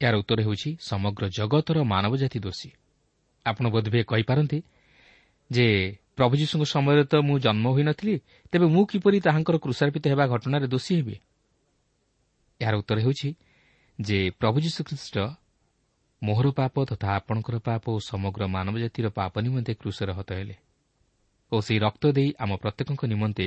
ଏହାର 0.00 0.14
ଉତ୍ତର 0.16 0.38
ହେଉଛି 0.42 0.70
ସମଗ୍ର 0.80 1.24
ଜଗତର 1.28 1.78
ମାନବ 1.82 2.16
ଜାତି 2.16 2.38
ଦୋଷୀ। 2.38 2.70
ଆପଣ 3.46 3.64
ବୋଧହୁଏ 3.70 4.02
କହିପାରନ୍ତି 4.04 4.58
ଯେ 5.50 5.66
ପ୍ରଭୁ 6.16 6.34
ଯୀଶୁଙ୍କ 6.36 6.64
ସମୟରେ 6.64 7.04
ତ 7.04 7.14
ମୁଁ 7.22 7.38
ଜନ୍ମ 7.38 7.66
ହୋଇନଥିଲି 7.74 8.14
ତେବେ 8.52 8.66
ମୁଁ 8.66 8.82
କିପରି 8.86 9.18
ତାହାଙ୍କର 9.20 9.56
କୃଷାର୍ପିତ 9.58 10.04
ହେବା 10.12 10.24
ଘଟଣାରେ 10.26 10.66
ଦୋଷୀ 10.66 10.92
ହେବି? 10.98 11.16
ଏହାର 12.60 12.74
ଉତ୍ତର 12.82 12.98
ହେଉଛି 13.00 13.28
ଯେ 14.00 14.18
ପ୍ରଭୁ 14.40 14.56
ଯୀଶୁଖ୍ରୀଷ୍ଟ 14.60 15.16
ମୋହର 16.24 16.46
ପାପ 16.50 16.74
ତଥା 16.90 17.08
ଆପଣଙ୍କର 17.18 17.56
ପାପ 17.58 17.82
ଓ 17.90 17.98
ସମଗ୍ର 18.00 18.42
ମାନବ 18.46 18.74
ଜାତିର 18.78 19.06
ପାପ 19.10 19.32
ନିମନ୍ତେ 19.40 19.72
କୃଷରେ 19.74 20.12
ହତ 20.12 20.30
ହେଲେ 20.32 20.56
ଓ 21.52 21.56
ସେହି 21.60 21.78
ରକ୍ତ 21.78 22.04
ଦେଇ 22.16 22.28
ଆମ 22.38 22.50
ପ୍ରତ୍ୟେକଙ୍କ 22.56 23.02
ନିମନ୍ତେ 23.12 23.46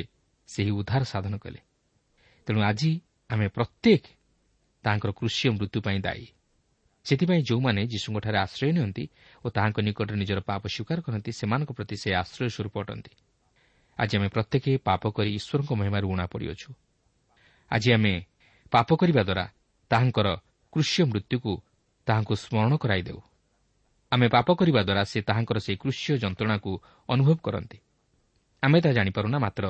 ସେହି 0.49 0.71
ଉଦ୍ଧାର 0.71 1.03
ସାଧନ 1.03 1.33
କଲେ। 1.37 1.59
ତେଣୁ 2.47 2.59
ଆଜି 2.61 2.91
ଆମେ 3.29 3.47
ପ୍ରତ୍ୟେକ 3.47 4.03
ତାଙ୍କର 4.85 5.09
କୃଷି 5.11 5.45
ମୃତ୍ୟୁ 5.49 5.79
ପାଇଁ 5.81 5.99
ଦାୟୀ। 5.99 6.27
ସେଥିପାଇଁ 7.05 7.41
ଯେଉଁମାନେ 7.41 7.81
ଯୀଶୁଙ୍କଠାରେ 7.87 8.37
ଆଶ୍ରୟ 8.37 8.69
ନିଅନ୍ତି 8.71 9.03
ଓ 9.43 9.47
ତାହାଙ୍କ 9.49 9.77
ନିକଟରେ 9.79 10.17
ନିଜର 10.17 10.39
ପାପ 10.49 10.63
ସ୍ୱୀକାର 10.67 10.99
କରନ୍ତି 11.01 11.31
ସେମାନଙ୍କ 11.31 11.69
ପ୍ରତି 11.71 11.95
ସେ 12.03 12.09
ଆଶ୍ରୟ 12.13 12.47
ସ୍ୱରୂପ 12.55 12.75
ଅଟନ୍ତି। 12.83 13.13
ଆଜି 13.99 14.13
ଆମେ 14.17 14.29
ପ୍ରତ୍ୟେକ 14.29 14.65
ପାପ 14.87 15.03
କରି 15.17 15.29
ଈଶ୍ୱରଙ୍କ 15.39 15.71
ମହିମାରୁ 15.79 16.07
ଉଣା 16.13 16.25
ପଡ଼ିଅଛୁ। 16.31 16.69
ଆଜି 17.71 17.89
ଆମେ 17.93 18.13
ପାପ 18.71 18.89
କରିବା 18.95 19.21
ଦ୍ୱାରା 19.23 19.45
ତାହାଙ୍କର 19.91 20.27
କୃଷ୍ୟ 20.73 20.99
ମୃତ୍ୟୁକୁ 21.11 21.53
ତାହାଙ୍କୁ 22.07 22.33
ସ୍ମରଣ 22.35 22.73
କରାଇଦେଉ 22.83 23.19
ଆମେ 24.11 24.27
ପାପ 24.27 24.47
କରିବା 24.59 24.81
ଦ୍ୱାରା 24.87 25.03
ସେ 25.11 25.19
ତାହାଙ୍କର 25.27 25.57
ସେହି 25.59 25.77
କୃଷ୍ୟ 25.83 26.09
ଯନ୍ତ୍ରଣାକୁ 26.23 26.71
ଅନୁଭବ 27.09 27.37
କରନ୍ତି। 27.43 27.77
ଆମେ 28.63 28.77
ତାହା 28.81 28.93
ଜାଣିପାରୁନା 28.93 29.37
ମାତ୍ର 29.45 29.65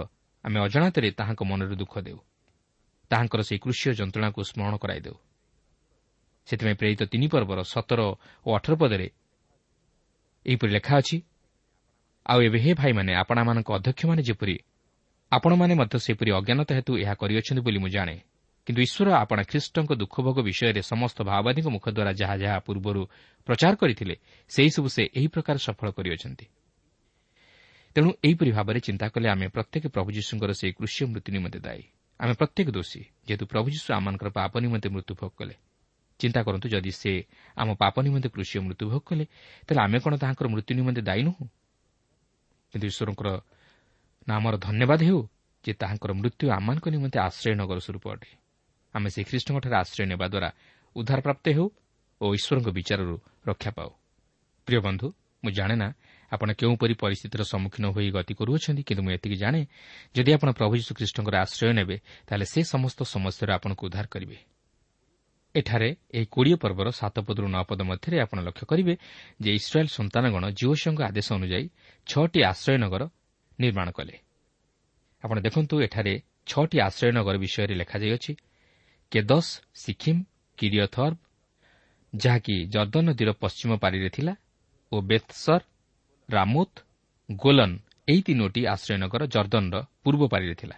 ଆମେ 0.45 0.57
ଅଜାଣତରେ 0.65 1.09
ତାହାଙ୍କ 1.19 1.41
ମନରେ 1.43 1.75
ଦୁଃଖ 1.81 1.93
ଦେଉ। 2.07 2.19
ତାହାଙ୍କର 3.11 3.41
ସେହି 3.47 3.59
କୃଷ୍ୟ 3.63 3.89
ଯନ୍ତ୍ରଣାକୁ 3.99 4.39
ସ୍ମରଣ 4.43 4.73
କରାଇଦେଉ 4.83 5.17
ସେଥିପାଇଁ 6.47 6.75
ପ୍ରେରିତ 6.79 7.01
ତିନି 7.11 7.27
ପର୍ବର 7.27 7.59
ସତର 7.63 7.99
ଓ 8.45 8.49
ଅଠର 8.57 8.73
ପଦରେ 8.75 9.07
ଏହିପରି 10.45 10.71
ଲେଖା 10.71 10.93
ଅଛି 11.01 11.17
ଆଉ 12.25 12.39
ଏବେ 12.47 12.57
ହେ 12.59 12.71
ଭାଇମାନେ 12.73 13.11
ଆପଣମାନଙ୍କ 13.21 13.69
ଅଧ୍ୟକ୍ଷମାନେ 13.77 14.21
ଯେପରି 14.23 14.55
ଆପଣମାନେ 15.31 15.73
ମଧ୍ୟ 15.75 15.95
ସେପରି 15.99 16.31
ଅଜ୍ଞାନତା 16.39 16.73
ହେତୁ 16.77 16.91
ଏହା 17.03 17.13
କରିଅଛନ୍ତି 17.21 17.61
ବୋଲି 17.61 17.79
ମୁଁ 17.79 17.89
ଜାଣେ। 17.89 18.15
କିନ୍ତୁ 18.67 18.81
ଈଶ୍ୱର 18.83 19.09
ଆପଣା 19.15 19.43
ଖ୍ରୀଷ୍ଟଙ୍କ 19.43 19.91
ଦୁଃଖଭୋଗ 19.95 20.37
ବିଷୟରେ 20.43 20.81
ସମସ୍ତ 20.83 21.17
ମାଓବାଦୀଙ୍କ 21.23 21.67
ମୁଖ 21.71 21.85
ଦ୍ୱାରା 21.87 22.11
ଯାହା 22.19 22.35
ଯାହା 22.43 22.57
ପୂର୍ବରୁ 22.67 23.01
ପ୍ରଚାର 23.47 23.73
କରିଥିଲେ 23.79 24.15
ସେହିସବୁ 24.51 24.87
ସେ 24.95 25.03
ଏହି 25.17 25.27
ପ୍ରକାର 25.27 25.55
ସଫଳ 25.57 25.87
କରିଅଛନ୍ତି। 25.97 26.45
ତେଣୁ 27.95 28.09
ଏହିପରି 28.27 28.51
ଭାବରେ 28.51 28.79
ଚିନ୍ତା 28.79 29.07
କଲେ 29.07 29.27
ଆମେ 29.29 29.47
ପ୍ରତ୍ୟେକ 29.47 29.83
ପ୍ରଭୁ 29.87 30.09
ଯୀଶୁଙ୍କର 30.11 30.51
ସେହି 30.51 30.73
କୃଷି 30.77 31.01
ମୃତ୍ୟୁ 31.07 31.29
ନିମନ୍ତେ 31.35 31.59
ଦାୟୀ। 31.59 31.83
ଆମେ 32.19 32.33
ପ୍ରତ୍ୟେକ 32.33 32.67
ଦୋଷୀ 32.67 33.01
ଯେହେତୁ 33.27 33.45
ପ୍ରଭୁ 33.47 33.67
ଯୀଶୁ 33.71 33.87
ଆମମାନଙ୍କର 33.93 34.29
ପାପ 34.29 34.53
ନିମନ୍ତେ 34.59 34.87
ମୃତ୍ୟୁଭୋଗ 34.89 35.31
କଲେ। 35.39 35.55
ଚିନ୍ତା 36.19 36.39
କରନ୍ତୁ 36.43 36.67
ଯଦି 36.69 36.91
ସେ 36.91 37.11
ଆମ 37.57 37.69
ପାପ 37.79 37.95
ନିମନ୍ତେ 38.03 38.29
କୃଷି 38.29 38.55
ମୃତ୍ୟୁଭୋଗ 38.59 39.01
କଲେ 39.09 39.25
ତାହେଲେ 39.65 39.81
ଆମେ 39.85 39.97
କ'ଣ 40.03 40.13
ତାହାଙ୍କର 40.17 40.47
ମୃତ୍ୟୁ 40.53 40.71
ନିମନ୍ତେ 40.75 41.01
ଦାୟୀ 41.01 41.21
ନୁହଁ? 41.23 41.43
କିନ୍ତୁ 42.71 42.85
ଈଶ୍ୱରଙ୍କର 42.91 43.29
ନାମର 44.27 44.53
ଧନ୍ୟବାଦ 44.57 44.99
ହେଉ 45.07 45.19
ଯେ 45.65 45.71
ତାହାଙ୍କର 45.73 46.11
ମୃତ୍ୟୁ 46.19 46.45
ଆମମାନଙ୍କ 46.51 46.85
ନିମନ୍ତେ 46.89 47.17
ଆଶ୍ରୟ 47.19 47.55
ନଗର 47.55 47.79
ସ୍ୱରୂପ 47.79 48.05
ଅଟେ। 48.13 48.46
ଆମେ 48.97 49.09
ସେହି 49.13 49.25
ଖ୍ରୀଷ୍ଟଙ୍କଠାରେ 49.29 49.75
ଆଶ୍ରୟ 49.81 50.03
ନେବା 50.11 50.25
ଦ୍ୱାରା 50.33 50.49
ଉଦ୍ଧାରପ୍ରାପ୍ତ 50.95 51.45
ହେଉ 51.57 51.67
ଓ 52.21 52.25
ଈଶ୍ୱରଙ୍କ 52.37 52.67
ବିଚାରରୁ 52.77 53.15
ରକ୍ଷା 53.49 53.71
ପାଉ। 53.77 53.89
ପ୍ରିୟ 54.67 54.79
ବନ୍ଧୁ 54.81 55.07
ମୁଁ 55.43 55.51
ଜାଣେ 55.57 55.75
ନା 55.81 55.87
ଆପଣ 56.31 56.49
କେଉଁପରି 56.59 56.93
ପରିସ୍ଥିତିର 57.03 57.41
ସମ୍ମୁଖୀନ 57.43 57.85
ହୋଇ 57.95 58.07
ଗତି 58.11 58.33
କରୁଅଛନ୍ତି 58.39 58.83
କିନ୍ତୁ 58.87 59.01
ମୁଁ 59.05 59.11
ଏତିକି 59.17 59.37
ଜାଣେ 59.43 59.61
ଯଦି 60.15 60.31
ଆପଣ 60.37 60.49
ପ୍ରଭୁ 60.59 60.73
ଯୀଶୁ 60.79 60.91
ଖ୍ରୀଷ୍ଟଙ୍କର 60.97 61.35
ଆଶ୍ରୟ 61.45 61.71
ନେବେ 61.79 61.95
ତାହେଲେ 62.27 62.45
ସେ 62.53 62.59
ସମସ୍ତ 62.73 62.99
ସମସ୍ୟାରୁ 63.13 63.51
ଆପଣଙ୍କୁ 63.57 63.83
ଉଦ୍ଧାର 63.87 64.05
କରିବେ। 64.13 64.37
ଏଠାରେ 65.55 65.89
ଏହି 66.13 66.25
କୋଡ଼ିଏ 66.33 66.57
ପର୍ବର 66.63 66.87
ସାତ 66.91 67.15
ପଦରୁ 67.27 67.47
ନଅ 67.55 67.63
ପଦ 67.69 67.79
ମଧ୍ୟରେ 67.89 68.17
ଆପଣ 68.19 68.37
ଲକ୍ଷ୍ୟ 68.47 68.65
କରିବେ 68.71 68.93
ଯେ 69.41 69.51
ଇସ୍ରାଏଲ୍ 69.59 69.91
ସନ୍ତାନଗଣ 69.97 70.43
ଜିଓସିଓଙ୍କ 70.59 71.01
ଆଦେଶ 71.09 71.27
ଅନୁଯାୟୀ 71.37 71.67
ଛଅଟି 72.07 72.39
ଆଶ୍ରୟ 72.51 72.77
ନଗର 72.83 73.03
ନିର୍ମାଣ 73.59 73.87
କଲେ। 73.97 74.15
ଆପଣ 75.23 75.37
ଦେଖନ୍ତୁ 75.39 75.75
ଏଠାରେ 75.81 76.13
ଛଅଟି 76.49 76.77
ଆଶ୍ରୟ 76.87 77.11
ନଗର 77.17 77.35
ବିଷୟରେ 77.37 77.73
ଲେଖାଯାଇଅଛି। 77.81 78.31
କେଦସ୍ 79.11 79.51
ସିକିମ୍ 79.75 80.21
କିରିୟଥର୍ବ 80.57 81.17
ଯାହାକି 82.13 82.55
ଜର୍ଦ୍ଦନ 82.73 83.05
ନଦୀର 83.09 83.29
ପଶ୍ଚିମ 83.41 83.71
ପାରିରେ 83.83 84.09
ଥିଲା 84.09 84.33
ଓ 84.91 84.95
ବେତ୍ସର୍ 85.01 85.63
ରାମୁତ୍ 86.29 86.75
ଗୋଲନ୍ 87.29 87.75
ଏହି 88.07 88.21
ତିନୋଟି 88.21 88.61
ଆଶ୍ରୟନଗର 88.65 89.21
ଜର୍ଦ୍ଦନର 89.27 89.75
ପୂର୍ବ 90.03 90.21
ପାରିରେ 90.33 90.55
ଥିଲା। 90.61 90.77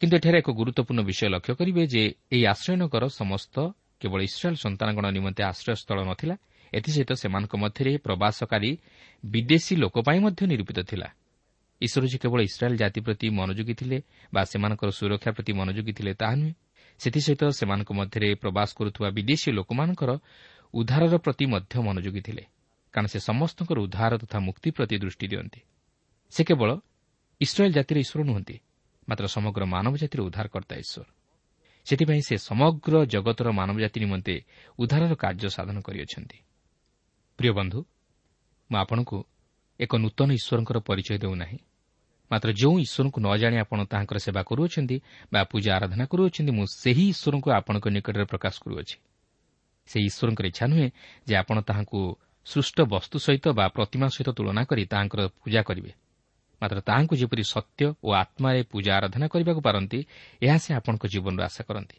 କିନ୍ତୁ 0.00 0.14
ଏଠାରେ 0.16 0.38
ଏକ 0.42 0.48
ଗୁରୁତ୍ୱପୂର୍ଣ୍ଣ 0.50 1.00
ବିଷୟ 1.04 1.26
ଲକ୍ଷ୍ୟ 1.34 1.54
କରିବେ 1.60 1.82
ଯେ 1.86 2.02
ଏହି 2.34 2.44
ଆଶ୍ରୟନଗର 2.54 3.04
ସମସ୍ତ 3.20 3.54
କେବଳ 4.00 4.20
ଇସ୍ରାଏଲ୍ 4.30 4.58
ସନ୍ତାନଗଣ 4.64 5.04
ନିମନ୍ତେ 5.16 5.42
ଆଶ୍ରୟସ୍ଥଳ 5.52 5.98
ନ 6.08 6.10
ଥିଲା 6.20 6.34
ଏଥିସହିତ 6.72 7.10
ସେମାନଙ୍କ 7.22 7.54
ମଧ୍ୟରେ 7.62 7.92
ପ୍ରବାସକାରୀ 8.06 8.70
ବିଦେଶୀ 9.24 9.74
ଲୋକ 9.82 9.94
ପାଇଁ 10.06 10.18
ମଧ୍ୟ 10.24 10.42
ନିରୂପିତ 10.52 10.78
ଥିଲା। 10.90 11.08
ଈଶ୍ୱର 11.80 12.04
ଯେ 12.12 12.18
କେବଳ 12.22 12.40
ଇସ୍ରାଏଲ୍ 12.50 12.76
ଜାତି 12.82 13.00
ପ୍ରତି 13.06 13.26
ମନୋଯୋଗୀ 13.38 13.74
ଥିଲେ 13.80 13.98
ବା 14.32 14.42
ସେମାନଙ୍କର 14.50 14.90
ସୁରକ୍ଷା 14.98 15.30
ପ୍ରତି 15.36 15.52
ମନୋଯୋଗୀ 15.58 15.92
ଥିଲେ 15.98 16.12
ତାହା 16.20 16.34
ନୁହେଁ 16.40 16.54
ସେଥିସହିତ 17.00 17.42
ସେମାନଙ୍କ 17.50 17.90
ମଧ୍ୟରେ 17.92 18.28
ପ୍ରବାସ 18.34 18.68
କରୁଥିବା 18.76 19.08
ବିଦେଶୀ 19.10 19.50
ଲୋକମାନଙ୍କର 19.52 20.10
ଉଦ୍ଧାରର 20.74 21.14
ପ୍ରତି 21.18 21.44
ମଧ୍ୟ 21.46 21.74
ମନୋଯୋଗୀ 21.86 22.20
ଥିଲେ। 22.20 22.44
କାରଣ 22.94 23.06
ସେ 23.06 23.18
ସମସ୍ତଙ୍କର 23.18 23.78
ଉଦ୍ଧାର 23.80 24.12
ତଥା 24.18 24.38
ମୁକ୍ତି 24.38 24.68
ପ୍ରତି 24.70 24.96
ଦୃଷ୍ଟି 24.98 25.26
ଦିଅନ୍ତି। 25.26 25.60
ସେ 26.32 26.40
କେବଳ 26.44 26.70
ଇସ୍ରାଏଲ୍ 27.40 27.72
ଜାତିର 27.72 27.96
ଈଶ୍ୱର 27.98 28.20
ନୁହନ୍ତି 28.24 28.56
ମାତ୍ର 29.08 29.26
ସମଗ୍ର 29.26 29.62
ମାନବ 29.64 29.94
ଜାତିର 29.96 30.20
ଉଦ୍ଧାରକର୍ତ୍ତା 30.22 30.76
ଈଶ୍ୱର। 30.76 31.06
ସେଥିପାଇଁ 31.86 32.22
ସେ 32.22 32.36
ସମଗ୍ର 32.38 32.94
ଜଗତର 33.04 33.48
ମାନବ 33.50 33.76
ଜାତି 33.80 33.98
ନିମନ୍ତେ 34.00 34.34
ଉଦ୍ଧାରର 34.78 35.12
କାର୍ଯ୍ୟ 35.14 35.48
ସାଧନ 35.48 35.76
କରିଅଛନ୍ତି। 35.80 36.38
ପ୍ରିୟ 37.38 37.52
ବନ୍ଧୁ 37.52 37.80
ମୁଁ 38.70 38.78
ଆପଣଙ୍କୁ 38.78 39.18
ଏକ 39.80 39.92
ନୂତନ 39.96 40.28
ଈଶ୍ୱରଙ୍କର 40.32 40.78
ପରିଚୟ 40.78 41.18
ଦେଉନାହିଁ। 41.18 41.58
ମାତ୍ର 42.30 42.52
ଯେଉଁ 42.52 42.78
ଈଶ୍ୱରଙ୍କୁ 42.78 43.18
ନ 43.20 43.28
ଜାଣି 43.36 43.56
ଆପଣ 43.56 43.78
ତାହାଙ୍କର 43.84 44.18
ସେବା 44.18 44.42
କରୁଅଛନ୍ତି 44.42 44.96
ବା 45.32 45.40
ପୂଜା 45.44 45.70
ଆରାଧନା 45.76 46.04
କରୁଅଛନ୍ତି 46.04 46.52
ମୁଁ 46.52 46.66
ସେହି 46.66 47.04
ଈଶ୍ୱରଙ୍କୁ 47.12 47.48
ଆପଣଙ୍କ 47.50 47.86
ନିକଟରେ 47.88 48.24
ପ୍ରକାଶ 48.24 48.54
କରୁଅଛି। 48.64 48.96
ସେହି 49.86 50.04
ଈଶ୍ୱରଙ୍କର 50.06 50.46
ଇଚ୍ଛା 50.46 50.66
ନୁହେଁ 50.66 50.88
ଯେ 51.26 51.34
ଆପଣ 51.36 51.56
ତାହାଙ୍କୁ 51.60 52.00
ସୃଷ୍ଟ 52.46 52.80
ବସ୍ତୁ 52.80 53.16
ସହିତ 53.18 53.46
ବା 53.52 53.68
ପ୍ରତିମା 53.68 54.06
ସହିତ 54.08 54.28
ତୁଳନା 54.30 54.62
କରି 54.64 54.82
ତାହାଙ୍କର 54.86 55.20
ପୂଜା 55.42 55.62
କରିବେ। 55.62 55.92
ମାତ୍ର 56.62 56.78
ତାହାଙ୍କୁ 56.80 57.14
ଯେପରି 57.16 57.44
ସତ୍ୟ 57.44 57.94
ଓ 58.04 58.08
ଆତ୍ମାରେ 58.12 58.62
ପୂଜା 58.62 58.96
ଆରାଧନା 58.96 59.26
କରିବାକୁ 59.28 59.60
ପାରନ୍ତି 59.60 60.06
ଏହା 60.42 60.56
ସେ 60.58 60.70
ଆପଣଙ୍କ 60.74 61.04
ଜୀବନରୁ 61.06 61.42
ଆଶା 61.42 61.62
କରନ୍ତି। 61.64 61.96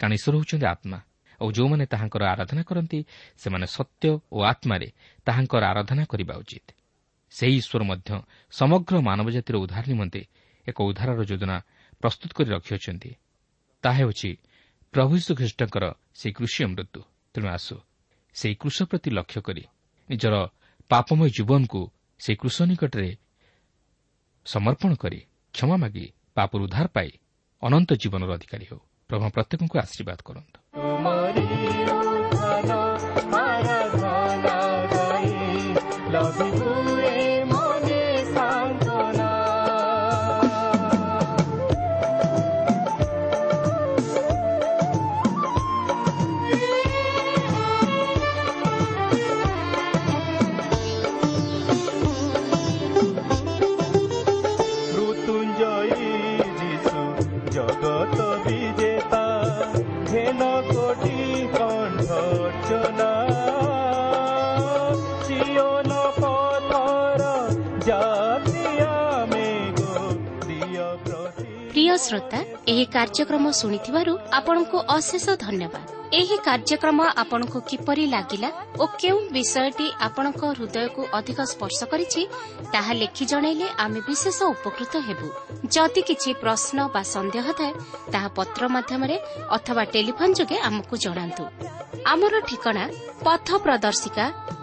କାରଣ 0.00 0.12
ଈଶ୍ୱର 0.14 0.34
ହେଉଛନ୍ତି 0.36 0.66
ଆତ୍ମା 0.66 0.98
ଆଉ 1.40 1.48
ଯେଉଁମାନେ 1.52 1.86
ତାହାଙ୍କର 1.86 2.22
ଆରାଧନା 2.24 2.62
କରନ୍ତି 2.62 2.98
ସେମାନେ 3.36 3.66
ସତ୍ୟ 3.66 4.20
ଓ 4.32 4.38
ଆତ୍ମାରେ 4.42 4.88
ତାହାଙ୍କର 5.26 5.62
ଆରାଧନା 5.64 6.04
କରିବା 6.04 6.34
ଉଚିତ। 6.34 6.66
ସେହି 7.34 7.54
ଈଶ୍ୱର 7.60 7.82
ମଧ୍ୟ 7.90 8.10
ସମଗ୍ର 8.52 8.94
ମାନବ 9.08 9.26
ଜାତିର 9.36 9.56
ଉଦ୍ଧାର 9.64 9.84
ନିମନ୍ତେ 9.92 10.22
ଏକ 10.66 10.78
ଉଦ୍ଧାରର 10.88 11.20
ଯୋଜନା 11.30 11.56
ପ୍ରସ୍ତୁତ 12.02 12.30
କରି 12.36 12.48
ରଖିଅଛନ୍ତି। 12.56 13.10
ତାହା 13.84 13.98
ହେଉଛି 13.98 14.30
ପ୍ରଭୁ 14.94 15.12
ଯୀଶୁଖ୍ରୀଷ୍ଟଙ୍କର 15.18 15.84
ସେହି 16.14 16.32
କୃଷି 16.38 16.60
ମୃତ୍ୟୁ। 16.70 17.00
ତେଣୁ 17.34 17.48
ଆସୁ 17.56 17.76
ସେହି 18.34 18.54
କୃଷ 18.54 18.76
ପ୍ରତି 18.90 19.08
ଲକ୍ଷ୍ୟ 19.10 19.40
କରି 19.46 19.64
ନିଜର 20.10 20.34
ପାପମୟ 20.90 21.28
ଜୀବନକୁ 21.36 21.80
ସେହି 22.20 22.36
କୃଷ 22.40 22.56
ନିକଟରେ 22.70 23.10
ସମର୍ପଣ 24.46 24.90
କରି 24.94 25.20
କ୍ଷମା 25.54 25.76
ମାଗି 25.82 26.06
ପାପରୁ 26.36 26.62
ଉଦ୍ଧାର 26.66 26.86
ପାଇ 26.96 27.10
ଅନନ୍ତ 27.62 27.90
ଜୀବନର 28.02 28.30
ଅଧିକାରୀ 28.38 28.64
ହେଉ। 28.70 28.80
ପ୍ରଭୁ 29.10 29.26
ପ୍ରତ୍ୟେକଙ୍କୁ 29.34 29.76
ଆଶୀର୍ବାଦ 29.84 30.18
କରନ୍ତୁ। 30.28 31.93
କାର୍ଯ୍ୟକ୍ରମ 72.94 73.44
ଶୁଣିଥିବାରୁ 73.60 74.12
ଆପଣଙ୍କୁ 74.38 74.78
ଅଶେଷ 74.96 75.26
ଧନ୍ୟବାଦ। 75.44 75.84
ଏହି 76.18 76.36
କାର୍ଯ୍ୟକ୍ରମ 76.46 76.98
ଆପଣଙ୍କୁ 77.22 77.58
କିପରି 77.68 78.04
ଲାଗିଲା 78.14 78.48
ଓ 78.82 78.84
କେଉଁ 79.00 79.18
ବିଷୟଟି 79.34 79.86
ଆପଣଙ୍କ 80.06 80.40
ହୃଦୟକୁ 80.50 81.02
ଅଧିକ 81.18 81.38
ସ୍ପର୍ଶ 81.52 81.78
କରିଛି 81.92 82.22
ତାହା 82.74 82.92
ଲେଖି 83.00 83.24
ଜଣାଇଲେ 83.32 83.66
ଆମେ 83.84 84.00
ବିଶେଷ 84.08 84.38
ଉପକୃତ 84.54 84.92
ହେବୁ। 85.06 85.28
ଯଦି 85.74 86.00
କିଛି 86.08 86.30
ପ୍ରଶ୍ନ 86.42 86.78
ବା 86.94 87.02
ସନ୍ଦେହ 87.14 87.46
ଥାଏ 87.58 87.72
ତାହା 88.12 88.28
ପତ୍ର 88.38 88.62
ମାଧ୍ୟମରେ 88.74 89.16
ଅଥବା 89.56 89.82
ଟେଲିଫୋନ 89.94 90.30
ଯୋଗେ 90.38 90.56
ଆମକୁ 90.68 90.94
ଜଣାନ୍ତୁ। 91.04 91.44
ଆମର 92.12 92.34
ଠିକଣା 92.48 92.84
ପଥ 93.26 93.48
ପ୍ରଦର୍ଶିକା 93.64 94.24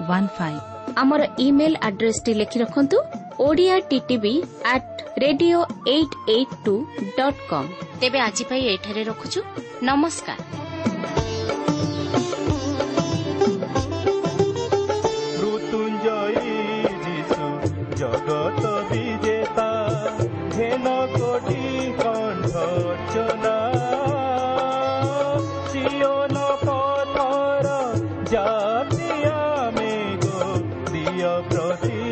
one 0.00 0.28
five 0.36 0.60
ଆମର 0.96 1.22
ଇମେଲ 1.38 1.74
ଆଡ୍ରେସଟି 1.82 2.32
ଲେଖି 2.34 2.58
ରଖନ୍ତୁ 2.58 2.98
Odia 3.40 3.74
TV 3.90 4.34
at 4.66 5.02
radio 5.18 5.58
eight 5.88 6.14
eight 6.30 6.54
two 6.64 6.74
dot 7.18 7.42
com 7.50 7.68
ତେବେ 8.00 8.18
ଆଜି 8.20 8.44
ପାଇଁ 8.50 8.62
ଏଠାରେ 8.74 9.02
ରଖୁଛୁ 9.10 9.40
ନମସ୍କାର 9.84 10.40
জগত 18.00 18.64
বিজেতা 18.90 19.70
ধেন 20.52 20.84
কোটি 21.14 21.64
কণ্ঠ 21.98 22.52
অর্চনা 22.80 23.56
চিয়ন 25.70 26.36
পথর 26.66 27.66
জাতিয়া 28.32 29.47
প্রিয় 31.17 31.31
প্রতি 31.49 32.06